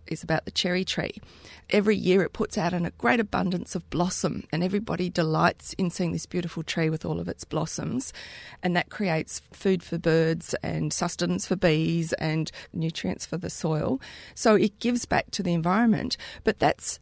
is 0.08 0.22
about 0.22 0.44
the 0.44 0.50
cherry 0.50 0.84
tree. 0.84 1.20
Every 1.70 1.96
year 1.96 2.22
it 2.22 2.32
puts 2.32 2.56
out 2.56 2.72
in 2.72 2.86
a 2.86 2.90
great 2.92 3.20
abundance 3.20 3.74
of 3.74 3.88
blossom, 3.90 4.44
and 4.52 4.62
everybody 4.62 5.10
delights 5.10 5.72
in 5.74 5.90
seeing 5.90 6.12
this 6.12 6.26
beautiful 6.26 6.62
tree 6.62 6.90
with 6.90 7.04
all 7.04 7.18
of 7.18 7.28
its 7.28 7.44
blossoms. 7.44 8.12
And 8.62 8.76
that 8.76 8.90
creates 8.90 9.40
food 9.52 9.82
for 9.82 9.98
birds 9.98 10.54
and 10.62 10.92
sustenance 10.92 11.46
for 11.46 11.56
bees 11.56 12.12
and 12.14 12.50
nutrients 12.72 13.26
for 13.26 13.36
the 13.36 13.50
soil. 13.50 14.00
So 14.34 14.54
it 14.54 14.78
gives 14.78 15.06
back 15.06 15.30
to 15.32 15.42
the 15.42 15.54
environment. 15.54 16.16
But 16.44 16.58
that's 16.58 16.98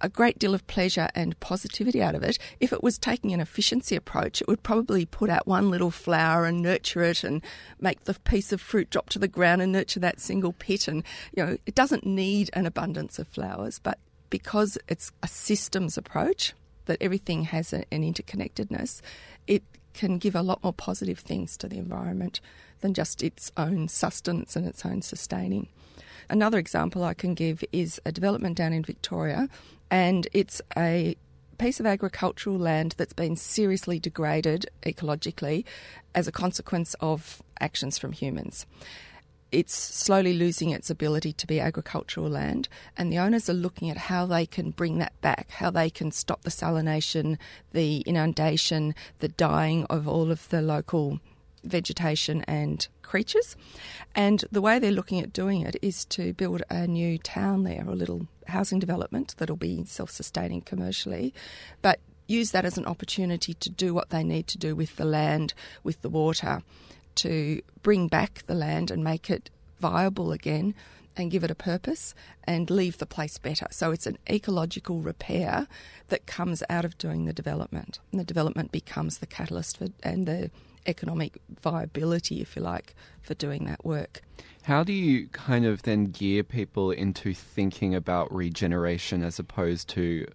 a 0.00 0.08
great 0.08 0.38
deal 0.38 0.54
of 0.54 0.66
pleasure 0.66 1.08
and 1.14 1.38
positivity 1.40 2.02
out 2.02 2.14
of 2.14 2.22
it. 2.22 2.38
If 2.58 2.72
it 2.72 2.82
was 2.82 2.98
taking 2.98 3.32
an 3.32 3.40
efficiency 3.40 3.96
approach, 3.96 4.40
it 4.40 4.48
would 4.48 4.62
probably 4.62 5.06
put 5.06 5.30
out 5.30 5.46
one 5.46 5.70
little 5.70 5.90
flower 5.90 6.44
and 6.44 6.62
nurture 6.62 7.02
it 7.02 7.24
and 7.24 7.42
make 7.80 8.04
the 8.04 8.14
piece 8.14 8.52
of 8.52 8.60
fruit 8.60 8.90
drop 8.90 9.08
to 9.10 9.18
the 9.18 9.28
ground 9.28 9.62
and 9.62 9.72
nurture 9.72 10.00
that 10.00 10.20
single 10.20 10.52
pit. 10.52 10.88
And, 10.88 11.04
you 11.36 11.44
know, 11.44 11.56
it 11.66 11.74
doesn't 11.74 12.06
need 12.06 12.50
an 12.52 12.66
abundance 12.66 13.18
of 13.18 13.28
flowers, 13.28 13.78
but 13.78 13.98
because 14.30 14.78
it's 14.88 15.12
a 15.22 15.28
systems 15.28 15.98
approach, 15.98 16.54
that 16.86 16.98
everything 17.00 17.44
has 17.44 17.72
an 17.72 17.84
interconnectedness, 17.92 19.00
it 19.46 19.62
can 19.94 20.18
give 20.18 20.34
a 20.34 20.42
lot 20.42 20.62
more 20.62 20.72
positive 20.72 21.18
things 21.18 21.56
to 21.56 21.68
the 21.68 21.78
environment 21.78 22.40
than 22.80 22.94
just 22.94 23.22
its 23.22 23.52
own 23.56 23.88
sustenance 23.88 24.56
and 24.56 24.66
its 24.66 24.84
own 24.84 25.02
sustaining. 25.02 25.68
Another 26.30 26.58
example 26.58 27.02
I 27.02 27.12
can 27.12 27.34
give 27.34 27.64
is 27.72 28.00
a 28.06 28.12
development 28.12 28.56
down 28.56 28.72
in 28.72 28.84
Victoria 28.84 29.48
and 29.90 30.28
it's 30.32 30.62
a 30.76 31.16
piece 31.58 31.80
of 31.80 31.86
agricultural 31.86 32.56
land 32.56 32.94
that's 32.96 33.12
been 33.12 33.34
seriously 33.34 33.98
degraded 33.98 34.64
ecologically 34.84 35.64
as 36.14 36.28
a 36.28 36.32
consequence 36.32 36.94
of 37.00 37.42
actions 37.60 37.98
from 37.98 38.12
humans. 38.12 38.64
It's 39.50 39.74
slowly 39.74 40.32
losing 40.32 40.70
its 40.70 40.88
ability 40.88 41.32
to 41.32 41.46
be 41.48 41.58
agricultural 41.58 42.30
land, 42.30 42.68
and 42.96 43.12
the 43.12 43.18
owners 43.18 43.50
are 43.50 43.54
looking 43.54 43.90
at 43.90 43.96
how 43.96 44.24
they 44.24 44.46
can 44.46 44.70
bring 44.70 44.98
that 44.98 45.20
back, 45.20 45.50
how 45.50 45.70
they 45.70 45.90
can 45.90 46.12
stop 46.12 46.42
the 46.42 46.50
salination, 46.50 47.36
the 47.72 48.04
inundation, 48.06 48.94
the 49.18 49.28
dying 49.28 49.86
of 49.86 50.06
all 50.06 50.30
of 50.30 50.48
the 50.50 50.62
local 50.62 51.18
vegetation 51.64 52.42
and 52.46 52.86
creatures. 53.02 53.56
And 54.14 54.44
the 54.50 54.60
way 54.60 54.78
they're 54.78 54.90
looking 54.90 55.20
at 55.20 55.32
doing 55.32 55.62
it 55.62 55.76
is 55.82 56.04
to 56.06 56.32
build 56.34 56.62
a 56.70 56.86
new 56.86 57.18
town 57.18 57.64
there, 57.64 57.84
a 57.86 57.94
little 57.94 58.26
housing 58.46 58.78
development 58.78 59.34
that'll 59.38 59.56
be 59.56 59.84
self 59.84 60.10
sustaining 60.10 60.60
commercially, 60.62 61.34
but 61.82 62.00
use 62.26 62.52
that 62.52 62.64
as 62.64 62.78
an 62.78 62.86
opportunity 62.86 63.54
to 63.54 63.68
do 63.68 63.92
what 63.92 64.10
they 64.10 64.22
need 64.22 64.46
to 64.46 64.58
do 64.58 64.74
with 64.76 64.96
the 64.96 65.04
land, 65.04 65.52
with 65.82 66.00
the 66.02 66.08
water, 66.08 66.62
to 67.16 67.60
bring 67.82 68.06
back 68.08 68.44
the 68.46 68.54
land 68.54 68.90
and 68.90 69.02
make 69.02 69.28
it 69.28 69.50
viable 69.80 70.30
again 70.30 70.74
and 71.16 71.30
give 71.30 71.42
it 71.42 71.50
a 71.50 71.56
purpose 71.56 72.14
and 72.44 72.70
leave 72.70 72.98
the 72.98 73.06
place 73.06 73.36
better. 73.38 73.66
So 73.70 73.90
it's 73.90 74.06
an 74.06 74.18
ecological 74.30 75.00
repair 75.00 75.66
that 76.08 76.26
comes 76.26 76.62
out 76.70 76.84
of 76.84 76.96
doing 76.98 77.24
the 77.24 77.32
development. 77.32 77.98
And 78.12 78.20
the 78.20 78.24
development 78.24 78.70
becomes 78.70 79.18
the 79.18 79.26
catalyst 79.26 79.76
for, 79.76 79.88
and 80.02 80.26
the 80.26 80.50
economic 80.86 81.38
viability, 81.60 82.40
if 82.40 82.56
you 82.56 82.62
like, 82.62 82.94
for 83.22 83.34
doing 83.34 83.64
that 83.66 83.84
work. 83.84 84.22
How 84.62 84.84
do 84.84 84.92
you 84.92 85.28
kind 85.28 85.64
of 85.64 85.82
then 85.82 86.06
gear 86.06 86.42
people 86.42 86.90
into 86.90 87.32
thinking 87.34 87.94
about 87.94 88.32
regeneration 88.32 89.22
as 89.22 89.38
opposed 89.38 89.88
to 89.90 90.26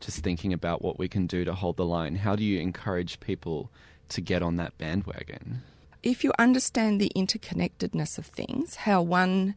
just 0.00 0.22
thinking 0.22 0.52
about 0.52 0.82
what 0.82 0.98
we 0.98 1.08
can 1.08 1.26
do 1.26 1.44
to 1.44 1.54
hold 1.54 1.76
the 1.76 1.84
line? 1.84 2.16
How 2.16 2.34
do 2.34 2.44
you 2.44 2.60
encourage 2.60 3.20
people 3.20 3.70
to 4.08 4.20
get 4.20 4.42
on 4.42 4.56
that 4.56 4.76
bandwagon? 4.78 5.62
If 6.02 6.24
you 6.24 6.32
understand 6.38 7.00
the 7.00 7.12
interconnectedness 7.14 8.16
of 8.18 8.26
things, 8.26 8.74
how 8.76 9.02
one 9.02 9.54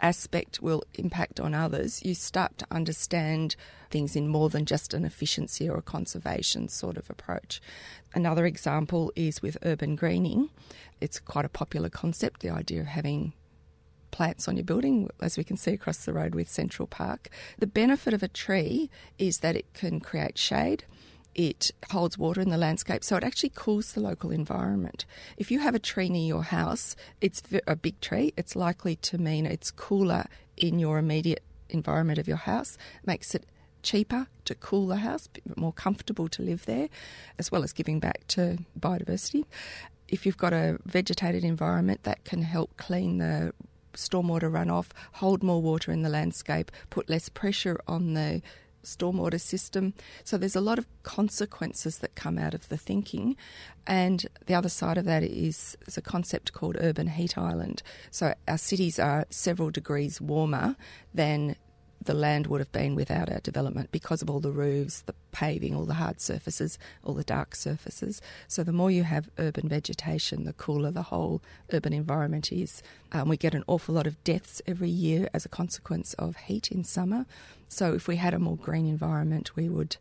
aspect 0.00 0.60
will 0.60 0.84
impact 0.94 1.40
on 1.40 1.54
others, 1.54 2.04
you 2.04 2.14
start 2.14 2.58
to 2.58 2.66
understand 2.70 3.56
things 3.90 4.16
in 4.16 4.28
more 4.28 4.48
than 4.48 4.64
just 4.64 4.94
an 4.94 5.04
efficiency 5.04 5.68
or 5.68 5.78
a 5.78 5.82
conservation 5.82 6.68
sort 6.68 6.96
of 6.96 7.08
approach. 7.08 7.60
Another 8.14 8.46
example 8.46 9.12
is 9.16 9.42
with 9.42 9.58
urban 9.62 9.96
greening. 9.96 10.50
It's 11.00 11.20
quite 11.20 11.44
a 11.44 11.50
popular 11.50 11.88
concept, 11.88 12.40
the 12.40 12.50
idea 12.50 12.80
of 12.80 12.86
having 12.86 13.32
plants 14.10 14.48
on 14.48 14.56
your 14.56 14.64
building, 14.64 15.10
as 15.20 15.36
we 15.36 15.44
can 15.44 15.56
see 15.56 15.72
across 15.72 16.04
the 16.04 16.12
road 16.12 16.34
with 16.34 16.48
Central 16.48 16.86
Park. 16.86 17.28
The 17.58 17.66
benefit 17.66 18.14
of 18.14 18.22
a 18.22 18.28
tree 18.28 18.90
is 19.18 19.40
that 19.40 19.56
it 19.56 19.72
can 19.74 20.00
create 20.00 20.38
shade. 20.38 20.84
It 21.36 21.70
holds 21.90 22.16
water 22.16 22.40
in 22.40 22.48
the 22.48 22.56
landscape, 22.56 23.04
so 23.04 23.14
it 23.14 23.22
actually 23.22 23.52
cools 23.54 23.92
the 23.92 24.00
local 24.00 24.30
environment. 24.30 25.04
If 25.36 25.50
you 25.50 25.58
have 25.58 25.74
a 25.74 25.78
tree 25.78 26.08
near 26.08 26.26
your 26.26 26.42
house, 26.42 26.96
it's 27.20 27.42
a 27.66 27.76
big 27.76 28.00
tree, 28.00 28.32
it's 28.38 28.56
likely 28.56 28.96
to 28.96 29.18
mean 29.18 29.44
it's 29.44 29.70
cooler 29.70 30.24
in 30.56 30.78
your 30.78 30.96
immediate 30.96 31.42
environment 31.68 32.18
of 32.18 32.26
your 32.26 32.38
house, 32.38 32.78
makes 33.04 33.34
it 33.34 33.44
cheaper 33.82 34.28
to 34.46 34.54
cool 34.54 34.86
the 34.86 34.96
house, 34.96 35.28
more 35.56 35.74
comfortable 35.74 36.26
to 36.28 36.42
live 36.42 36.64
there, 36.64 36.88
as 37.38 37.52
well 37.52 37.62
as 37.62 37.74
giving 37.74 38.00
back 38.00 38.26
to 38.28 38.56
biodiversity. 38.80 39.44
If 40.08 40.24
you've 40.24 40.38
got 40.38 40.54
a 40.54 40.78
vegetated 40.86 41.44
environment, 41.44 42.04
that 42.04 42.24
can 42.24 42.40
help 42.40 42.74
clean 42.78 43.18
the 43.18 43.52
stormwater 43.92 44.50
runoff, 44.50 44.86
hold 45.12 45.42
more 45.42 45.60
water 45.60 45.92
in 45.92 46.00
the 46.00 46.08
landscape, 46.08 46.72
put 46.88 47.10
less 47.10 47.28
pressure 47.28 47.78
on 47.86 48.14
the 48.14 48.40
stormwater 48.86 49.40
system. 49.40 49.94
So 50.24 50.38
there's 50.38 50.56
a 50.56 50.60
lot 50.60 50.78
of 50.78 50.86
consequences 51.02 51.98
that 51.98 52.14
come 52.14 52.38
out 52.38 52.54
of 52.54 52.68
the 52.68 52.76
thinking. 52.76 53.36
And 53.86 54.26
the 54.46 54.54
other 54.54 54.68
side 54.68 54.98
of 54.98 55.04
that 55.04 55.22
is, 55.22 55.76
is 55.86 55.96
a 55.96 56.02
concept 56.02 56.52
called 56.52 56.76
urban 56.80 57.08
heat 57.08 57.36
island. 57.36 57.82
So 58.10 58.34
our 58.48 58.58
cities 58.58 58.98
are 58.98 59.26
several 59.30 59.70
degrees 59.70 60.20
warmer 60.20 60.76
than 61.14 61.56
the 62.06 62.14
land 62.14 62.46
would 62.46 62.60
have 62.60 62.72
been 62.72 62.94
without 62.94 63.30
our 63.30 63.40
development 63.40 63.92
because 63.92 64.22
of 64.22 64.30
all 64.30 64.40
the 64.40 64.50
roofs, 64.50 65.02
the 65.02 65.14
paving, 65.32 65.74
all 65.74 65.84
the 65.84 65.94
hard 65.94 66.20
surfaces, 66.20 66.78
all 67.04 67.14
the 67.14 67.24
dark 67.24 67.54
surfaces. 67.54 68.22
So 68.48 68.64
the 68.64 68.72
more 68.72 68.90
you 68.90 69.02
have 69.02 69.28
urban 69.38 69.68
vegetation, 69.68 70.44
the 70.44 70.52
cooler 70.52 70.90
the 70.90 71.02
whole 71.02 71.42
urban 71.72 71.92
environment 71.92 72.50
is. 72.50 72.82
Um, 73.12 73.28
we 73.28 73.36
get 73.36 73.54
an 73.54 73.64
awful 73.66 73.94
lot 73.94 74.06
of 74.06 74.22
deaths 74.24 74.62
every 74.66 74.90
year 74.90 75.28
as 75.34 75.44
a 75.44 75.50
consequence 75.50 76.14
of 76.14 76.36
heat 76.36 76.72
in 76.72 76.84
summer. 76.84 77.26
So 77.68 77.94
if 77.94 78.08
we 78.08 78.16
had 78.16 78.34
a 78.34 78.38
more 78.38 78.56
green 78.56 78.86
environment, 78.86 79.56
we 79.56 79.68
would 79.68 79.96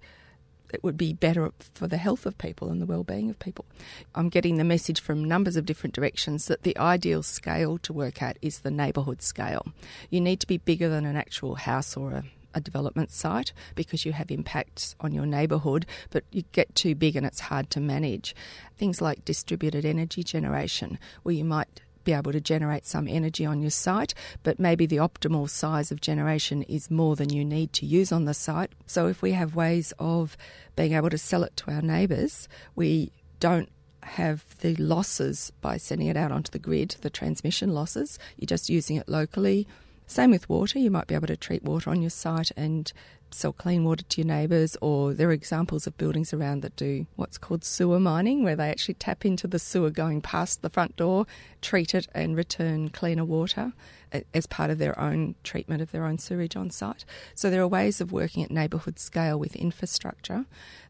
it 0.76 0.84
would 0.84 0.98
be 0.98 1.14
better 1.14 1.52
for 1.74 1.88
the 1.88 1.98
health 1.98 2.26
of 2.26 2.38
people 2.38 2.70
and 2.70 2.82
the 2.82 2.86
well-being 2.86 3.30
of 3.30 3.40
people. 3.40 3.66
I'm 4.14 4.30
getting 4.30 4.58
the 4.58 4.64
message 4.64 5.02
from 5.02 5.24
numbers 5.24 5.56
of 5.56 5.66
different 5.66 5.96
directions 5.96 6.46
that 6.46 6.64
the 6.64 6.78
ideal 6.78 7.24
scale 7.24 7.78
to 7.80 7.94
work 7.94 8.22
at 8.22 8.38
is 8.42 8.60
the 8.60 8.70
neighbourhood 8.70 9.22
scale. 9.22 9.66
You 10.10 10.22
need 10.22 10.40
to 10.42 10.48
be 10.48 10.58
bigger 10.58 10.90
than 10.90 11.06
an 11.06 11.16
actual 11.16 11.56
house 11.56 11.98
or 11.98 12.12
a 12.12 12.24
a 12.56 12.62
development 12.62 13.12
site 13.12 13.52
because 13.76 14.06
you 14.06 14.14
have 14.14 14.32
impacts 14.32 14.96
on 15.02 15.14
your 15.14 15.26
neighbourhood, 15.26 15.86
but 16.10 16.24
you 16.32 16.44
get 16.54 16.74
too 16.74 16.96
big 16.96 17.16
and 17.16 17.26
it's 17.26 17.42
hard 17.42 17.70
to 17.70 17.82
manage. 17.82 18.34
Things 18.78 19.02
like 19.02 19.26
distributed 19.26 19.86
energy 19.86 20.24
generation, 20.24 20.98
where 21.24 21.36
you 21.36 21.44
might 21.44 21.82
be 22.06 22.14
able 22.14 22.32
to 22.32 22.40
generate 22.40 22.86
some 22.86 23.08
energy 23.08 23.46
on 23.46 23.62
your 23.62 23.72
site, 23.72 24.14
but 24.44 24.60
maybe 24.60 24.86
the 24.86 24.98
optimal 24.98 25.50
size 25.50 25.92
of 25.92 26.00
generation 26.00 26.62
is 26.64 26.90
more 26.90 27.18
than 27.18 27.34
you 27.34 27.44
need 27.44 27.74
to 27.74 27.86
use 27.86 28.14
on 28.14 28.24
the 28.24 28.34
site. 28.34 28.72
So 28.86 29.08
if 29.08 29.22
we 29.22 29.34
have 29.34 29.56
ways 29.56 29.92
of 30.00 30.38
being 30.78 30.94
able 30.94 31.10
to 31.10 31.18
sell 31.18 31.44
it 31.44 31.58
to 31.58 31.72
our 31.72 31.82
neighbours, 31.82 32.48
we 32.76 33.12
don't 33.42 33.70
have 34.04 34.46
the 34.60 34.76
losses 34.76 35.52
by 35.62 35.78
sending 35.78 36.08
it 36.08 36.16
out 36.16 36.32
onto 36.32 36.52
the 36.52 36.60
grid, 36.60 36.96
the 37.02 37.10
transmission 37.10 37.74
losses. 37.74 38.18
You're 38.38 38.46
just 38.46 38.70
using 38.70 38.96
it 38.96 39.10
locally. 39.10 39.68
Same 40.08 40.32
with 40.32 40.50
water. 40.50 40.80
You 40.80 40.92
might 40.92 41.08
be 41.08 41.16
able 41.16 41.28
to 41.28 41.38
treat 41.38 41.64
water 41.64 41.90
on 41.90 42.02
your 42.02 42.10
site 42.10 42.52
and 42.56 42.92
sell 43.32 43.52
clean 43.52 43.84
water 43.84 44.04
to 44.04 44.22
your 44.22 44.28
neighbours, 44.28 44.78
or 44.82 45.14
there 45.14 45.28
are 45.30 45.34
examples 45.34 45.86
of 45.88 45.98
buildings 45.98 46.34
around 46.34 46.62
that 46.62 46.76
do 46.76 47.06
what's 47.16 47.38
called 47.38 47.64
sewer 47.64 48.00
mining, 48.00 48.44
where 48.44 48.56
they 48.56 48.70
actually 48.70 48.94
tap 48.94 49.26
into 49.26 49.48
the 49.48 49.60
sewer 49.60 49.90
going 49.90 50.22
past 50.22 50.62
the 50.62 50.70
front 50.70 50.96
door, 50.96 51.26
treat 51.62 51.94
it, 51.94 52.08
and 52.14 52.38
return 52.38 52.90
cleaner 52.90 53.26
water 53.26 53.74
as 54.34 54.46
part 54.48 54.70
of 54.70 54.78
their 54.78 54.98
own 54.98 55.36
treatment 55.44 55.82
of 55.82 55.92
their 55.92 56.06
own 56.06 56.18
sewage 56.18 56.56
on 56.56 56.70
site. 56.70 57.04
So 57.34 57.50
there 57.50 57.62
are 57.62 57.68
ways 57.68 58.00
of 58.00 58.14
working 58.14 58.44
at 58.44 58.52
neighbourhood 58.52 59.00
scale 59.00 59.38
with 59.38 59.56
infrastructure. 59.56 60.46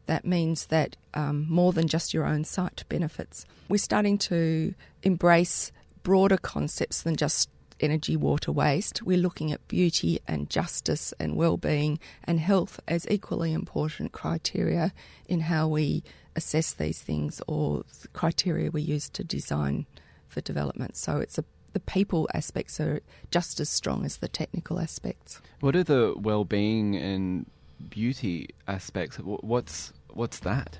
That 0.06 0.24
means 0.24 0.66
that 0.66 0.96
um, 1.14 1.46
more 1.48 1.72
than 1.72 1.88
just 1.88 2.14
your 2.14 2.24
own 2.24 2.44
site 2.44 2.84
benefits. 2.88 3.44
We're 3.68 3.78
starting 3.78 4.18
to 4.18 4.74
embrace 5.02 5.72
broader 6.04 6.36
concepts 6.36 7.02
than 7.02 7.16
just 7.16 7.48
energy, 7.80 8.16
water, 8.16 8.52
waste, 8.52 9.02
we're 9.02 9.16
looking 9.16 9.52
at 9.52 9.66
beauty 9.68 10.20
and 10.26 10.50
justice 10.50 11.12
and 11.18 11.36
well-being 11.36 11.98
and 12.24 12.40
health 12.40 12.80
as 12.88 13.06
equally 13.10 13.52
important 13.52 14.12
criteria 14.12 14.92
in 15.28 15.40
how 15.40 15.68
we 15.68 16.02
assess 16.34 16.72
these 16.72 17.00
things 17.00 17.40
or 17.46 17.84
the 18.02 18.08
criteria 18.08 18.70
we 18.70 18.82
use 18.82 19.08
to 19.08 19.24
design 19.24 19.86
for 20.28 20.40
development. 20.40 20.96
So 20.96 21.18
it's 21.18 21.38
a 21.38 21.44
the 21.76 21.80
people 21.80 22.26
aspects 22.32 22.80
are 22.80 23.02
just 23.30 23.60
as 23.60 23.68
strong 23.68 24.06
as 24.06 24.16
the 24.16 24.28
technical 24.28 24.80
aspects. 24.80 25.42
What 25.60 25.76
are 25.76 25.84
the 25.84 26.14
well-being 26.16 26.96
and 26.96 27.44
beauty 27.90 28.48
aspects? 28.66 29.18
What's 29.18 29.92
what's 30.08 30.38
that? 30.38 30.78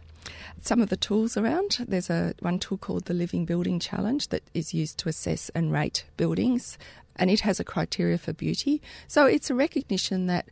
Some 0.60 0.80
of 0.80 0.88
the 0.88 0.96
tools 0.96 1.36
around. 1.36 1.84
There's 1.86 2.10
a 2.10 2.34
one 2.40 2.58
tool 2.58 2.78
called 2.78 3.06
the 3.06 3.14
Living 3.14 3.44
Building 3.44 3.78
Challenge 3.78 4.28
that 4.28 4.42
is 4.54 4.74
used 4.74 4.98
to 4.98 5.08
assess 5.08 5.50
and 5.54 5.72
rate 5.72 6.04
buildings, 6.16 6.78
and 7.16 7.30
it 7.30 7.40
has 7.40 7.60
a 7.60 7.64
criteria 7.64 8.18
for 8.18 8.32
beauty. 8.32 8.82
So 9.06 9.26
it's 9.26 9.50
a 9.50 9.54
recognition 9.54 10.26
that 10.26 10.48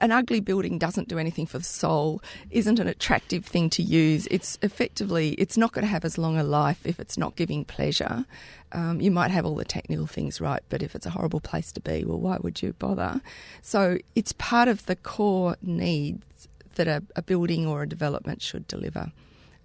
an 0.00 0.10
ugly 0.10 0.40
building 0.40 0.78
doesn't 0.78 1.08
do 1.08 1.18
anything 1.18 1.46
for 1.46 1.58
the 1.58 1.64
soul, 1.64 2.22
isn't 2.50 2.78
an 2.78 2.88
attractive 2.88 3.44
thing 3.44 3.68
to 3.70 3.82
use. 3.82 4.26
It's 4.30 4.58
effectively, 4.62 5.32
it's 5.32 5.56
not 5.56 5.72
going 5.72 5.84
to 5.84 5.90
have 5.90 6.04
as 6.04 6.18
long 6.18 6.38
a 6.38 6.44
life 6.44 6.80
if 6.84 6.98
it's 6.98 7.18
not 7.18 7.36
giving 7.36 7.64
pleasure. 7.64 8.24
Um, 8.72 9.00
you 9.00 9.10
might 9.10 9.30
have 9.30 9.44
all 9.44 9.54
the 9.54 9.64
technical 9.64 10.06
things 10.06 10.40
right, 10.40 10.62
but 10.70 10.82
if 10.82 10.94
it's 10.94 11.04
a 11.04 11.10
horrible 11.10 11.40
place 11.40 11.72
to 11.72 11.80
be, 11.80 12.04
well, 12.04 12.18
why 12.18 12.38
would 12.40 12.62
you 12.62 12.72
bother? 12.74 13.20
So 13.60 13.98
it's 14.14 14.32
part 14.32 14.68
of 14.68 14.86
the 14.86 14.96
core 14.96 15.56
needs 15.60 16.48
that 16.74 16.88
a, 16.88 17.02
a 17.16 17.22
building 17.22 17.66
or 17.66 17.82
a 17.82 17.88
development 17.88 18.42
should 18.42 18.66
deliver. 18.66 19.12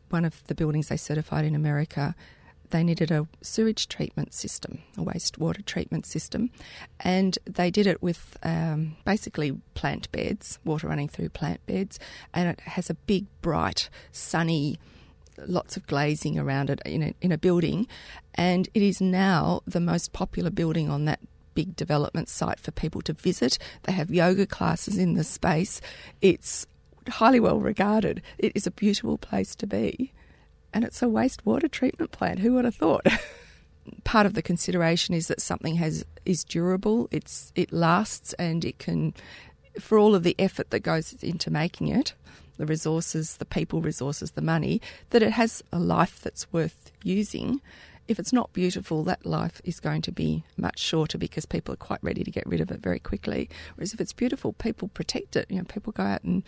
One 0.09 0.25
of 0.25 0.43
the 0.47 0.55
buildings 0.55 0.87
they 0.87 0.97
certified 0.97 1.45
in 1.45 1.55
America 1.55 2.15
they 2.69 2.83
needed 2.83 3.11
a 3.11 3.27
sewage 3.41 3.87
treatment 3.87 4.33
system, 4.33 4.79
a 4.97 5.01
wastewater 5.01 5.65
treatment 5.65 6.05
system, 6.05 6.49
and 6.99 7.37
they 7.45 7.71
did 7.71 7.87
it 7.87 8.01
with 8.01 8.37
um, 8.43 8.95
basically 9.05 9.53
plant 9.73 10.11
beds, 10.11 10.59
water 10.65 10.87
running 10.87 11.07
through 11.07 11.29
plant 11.29 11.65
beds, 11.65 11.99
and 12.33 12.49
it 12.49 12.59
has 12.61 12.89
a 12.89 12.95
big, 12.95 13.25
bright, 13.41 13.89
sunny, 14.11 14.79
lots 15.45 15.77
of 15.77 15.85
glazing 15.87 16.37
around 16.37 16.69
it 16.69 16.81
in 16.85 17.03
a, 17.03 17.13
in 17.21 17.31
a 17.31 17.37
building, 17.37 17.87
and 18.35 18.67
it 18.73 18.81
is 18.81 18.99
now 18.99 19.61
the 19.65 19.79
most 19.79 20.11
popular 20.13 20.49
building 20.49 20.89
on 20.89 21.05
that 21.05 21.19
big 21.53 21.75
development 21.75 22.29
site 22.29 22.59
for 22.59 22.71
people 22.71 23.01
to 23.01 23.13
visit. 23.13 23.57
They 23.83 23.93
have 23.93 24.11
yoga 24.11 24.45
classes 24.45 24.97
in 24.97 25.15
the 25.15 25.23
space. 25.23 25.81
It's 26.21 26.67
highly 27.09 27.39
well 27.39 27.59
regarded. 27.59 28.21
It 28.37 28.51
is 28.55 28.67
a 28.67 28.71
beautiful 28.71 29.17
place 29.17 29.55
to 29.55 29.67
be. 29.67 30.13
And 30.73 30.83
it's 30.83 31.01
a 31.01 31.05
wastewater 31.05 31.69
treatment 31.69 32.11
plant. 32.11 32.39
Who 32.39 32.53
would 32.53 32.65
have 32.65 32.75
thought? 32.75 33.05
Part 34.03 34.25
of 34.25 34.33
the 34.33 34.41
consideration 34.41 35.15
is 35.15 35.27
that 35.27 35.41
something 35.41 35.75
has 35.75 36.05
is 36.25 36.43
durable, 36.43 37.07
it's 37.09 37.53
it 37.55 37.71
lasts 37.71 38.33
and 38.33 38.65
it 38.65 38.79
can 38.79 39.13
for 39.79 39.97
all 39.97 40.13
of 40.13 40.23
the 40.23 40.35
effort 40.37 40.71
that 40.71 40.81
goes 40.81 41.13
into 41.23 41.49
making 41.49 41.87
it, 41.87 42.13
the 42.57 42.65
resources, 42.65 43.37
the 43.37 43.45
people 43.45 43.81
resources, 43.81 44.31
the 44.31 44.41
money, 44.41 44.81
that 45.11 45.23
it 45.23 45.31
has 45.31 45.63
a 45.71 45.79
life 45.79 46.19
that's 46.21 46.51
worth 46.51 46.91
using 47.03 47.61
if 48.07 48.19
it's 48.19 48.33
not 48.33 48.53
beautiful, 48.53 49.03
that 49.03 49.25
life 49.25 49.61
is 49.63 49.79
going 49.79 50.01
to 50.03 50.11
be 50.11 50.43
much 50.55 50.79
shorter 50.79 51.17
because 51.17 51.45
people 51.45 51.73
are 51.73 51.77
quite 51.77 51.99
ready 52.01 52.23
to 52.23 52.31
get 52.31 52.47
rid 52.47 52.61
of 52.61 52.71
it 52.71 52.79
very 52.79 52.99
quickly. 52.99 53.49
Whereas 53.75 53.93
if 53.93 53.99
it's 53.99 54.13
beautiful, 54.13 54.53
people 54.53 54.87
protect 54.89 55.35
it. 55.35 55.45
You 55.49 55.57
know, 55.57 55.65
people 55.65 55.91
go 55.91 56.03
out 56.03 56.23
and 56.23 56.43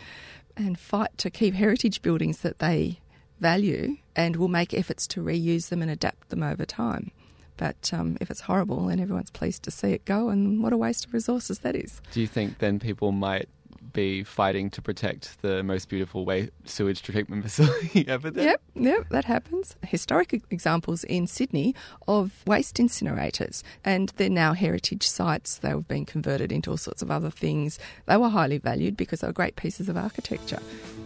and 0.56 0.78
fight 0.78 1.16
to 1.18 1.30
keep 1.30 1.54
heritage 1.54 2.02
buildings 2.02 2.38
that 2.38 2.58
they 2.58 3.00
value 3.40 3.96
and 4.14 4.36
will 4.36 4.48
make 4.48 4.74
efforts 4.74 5.06
to 5.08 5.22
reuse 5.22 5.68
them 5.68 5.82
and 5.82 5.90
adapt 5.90 6.28
them 6.28 6.42
over 6.42 6.64
time. 6.64 7.10
But 7.56 7.90
um, 7.92 8.16
if 8.20 8.30
it's 8.30 8.42
horrible, 8.42 8.86
then 8.86 9.00
everyone's 9.00 9.30
pleased 9.30 9.62
to 9.64 9.70
see 9.70 9.92
it 9.92 10.04
go, 10.06 10.30
and 10.30 10.62
what 10.62 10.72
a 10.72 10.78
waste 10.78 11.04
of 11.04 11.12
resources 11.12 11.58
that 11.58 11.76
is. 11.76 12.00
Do 12.12 12.20
you 12.20 12.26
think 12.26 12.58
then 12.58 12.78
people 12.78 13.12
might 13.12 13.48
be 13.92 14.24
fighting 14.24 14.70
to 14.70 14.82
protect 14.82 15.40
the 15.42 15.62
most 15.62 15.88
beautiful 15.88 16.24
way- 16.24 16.50
sewage 16.64 17.02
treatment 17.02 17.42
facility 17.44 18.06
ever 18.08 18.30
there? 18.30 18.44
Yep, 18.44 18.62
yep, 18.74 19.08
that 19.10 19.24
happens. 19.24 19.76
Historic 19.82 20.32
examples 20.50 21.04
in 21.04 21.26
Sydney 21.26 21.74
of 22.08 22.42
waste 22.46 22.76
incinerators, 22.76 23.62
and 23.84 24.12
they're 24.16 24.30
now 24.30 24.52
heritage 24.52 25.06
sites. 25.06 25.58
They've 25.58 25.86
been 25.86 26.04
converted 26.06 26.52
into 26.52 26.70
all 26.70 26.76
sorts 26.76 27.02
of 27.02 27.10
other 27.10 27.30
things. 27.30 27.78
They 28.06 28.16
were 28.16 28.28
highly 28.28 28.58
valued 28.58 28.96
because 28.96 29.20
they 29.20 29.26
were 29.26 29.32
great 29.32 29.56
pieces 29.56 29.88
of 29.88 29.96
architecture. 29.96 30.60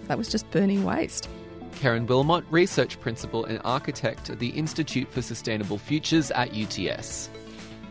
That 0.08 0.18
was 0.18 0.28
just 0.28 0.50
burning 0.50 0.84
waste. 0.84 1.28
Karen 1.76 2.06
Wilmot, 2.06 2.44
Research 2.50 3.00
Principal 3.00 3.44
and 3.44 3.60
Architect 3.64 4.30
at 4.30 4.38
the 4.38 4.50
Institute 4.50 5.10
for 5.10 5.22
Sustainable 5.22 5.78
Futures 5.78 6.30
at 6.30 6.54
UTS. 6.54 7.28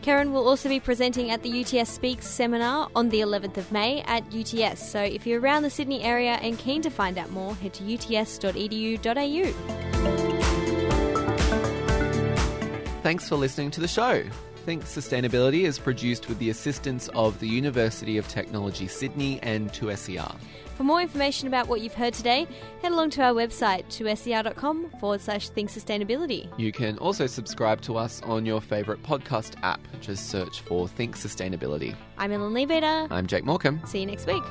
Karen 0.04 0.34
will 0.34 0.46
also 0.46 0.68
be 0.68 0.78
presenting 0.78 1.30
at 1.30 1.42
the 1.42 1.62
UTS 1.62 1.88
Speaks 1.88 2.26
seminar 2.26 2.90
on 2.94 3.08
the 3.08 3.20
11th 3.20 3.56
of 3.56 3.72
May 3.72 4.02
at 4.02 4.22
UTS. 4.34 4.86
So 4.86 5.00
if 5.00 5.26
you're 5.26 5.40
around 5.40 5.62
the 5.62 5.70
Sydney 5.70 6.02
area 6.02 6.32
and 6.42 6.58
keen 6.58 6.82
to 6.82 6.90
find 6.90 7.16
out 7.16 7.30
more, 7.30 7.54
head 7.54 7.72
to 7.72 7.94
uts.edu.au. 7.94 9.44
Thanks 13.02 13.26
for 13.26 13.36
listening 13.36 13.70
to 13.70 13.80
the 13.80 13.88
show. 13.88 14.24
Think 14.64 14.84
Sustainability 14.84 15.64
is 15.64 15.78
produced 15.78 16.28
with 16.28 16.38
the 16.38 16.50
assistance 16.50 17.08
of 17.08 17.38
the 17.38 17.46
University 17.46 18.16
of 18.16 18.26
Technology 18.28 18.86
Sydney 18.88 19.38
and 19.42 19.70
2SER. 19.72 20.36
For 20.74 20.84
more 20.84 21.00
information 21.00 21.46
about 21.46 21.68
what 21.68 21.82
you've 21.82 21.94
heard 21.94 22.14
today, 22.14 22.48
head 22.82 22.92
along 22.92 23.10
to 23.10 23.22
our 23.22 23.32
website, 23.32 23.84
2ser.com 23.86 24.90
forward 24.98 25.20
slash 25.20 25.50
think 25.50 25.70
sustainability. 25.70 26.48
You 26.58 26.72
can 26.72 26.98
also 26.98 27.26
subscribe 27.26 27.80
to 27.82 27.96
us 27.96 28.22
on 28.22 28.44
your 28.44 28.60
favourite 28.60 29.02
podcast 29.02 29.54
app. 29.62 29.80
Just 30.00 30.30
search 30.30 30.60
for 30.60 30.88
Think 30.88 31.16
Sustainability. 31.16 31.94
I'm 32.18 32.32
Ellen 32.32 32.54
Leabeater. 32.54 33.06
I'm 33.10 33.26
Jake 33.26 33.44
Morecambe. 33.44 33.82
See 33.86 34.00
you 34.00 34.06
next 34.06 34.26
week. 34.26 34.42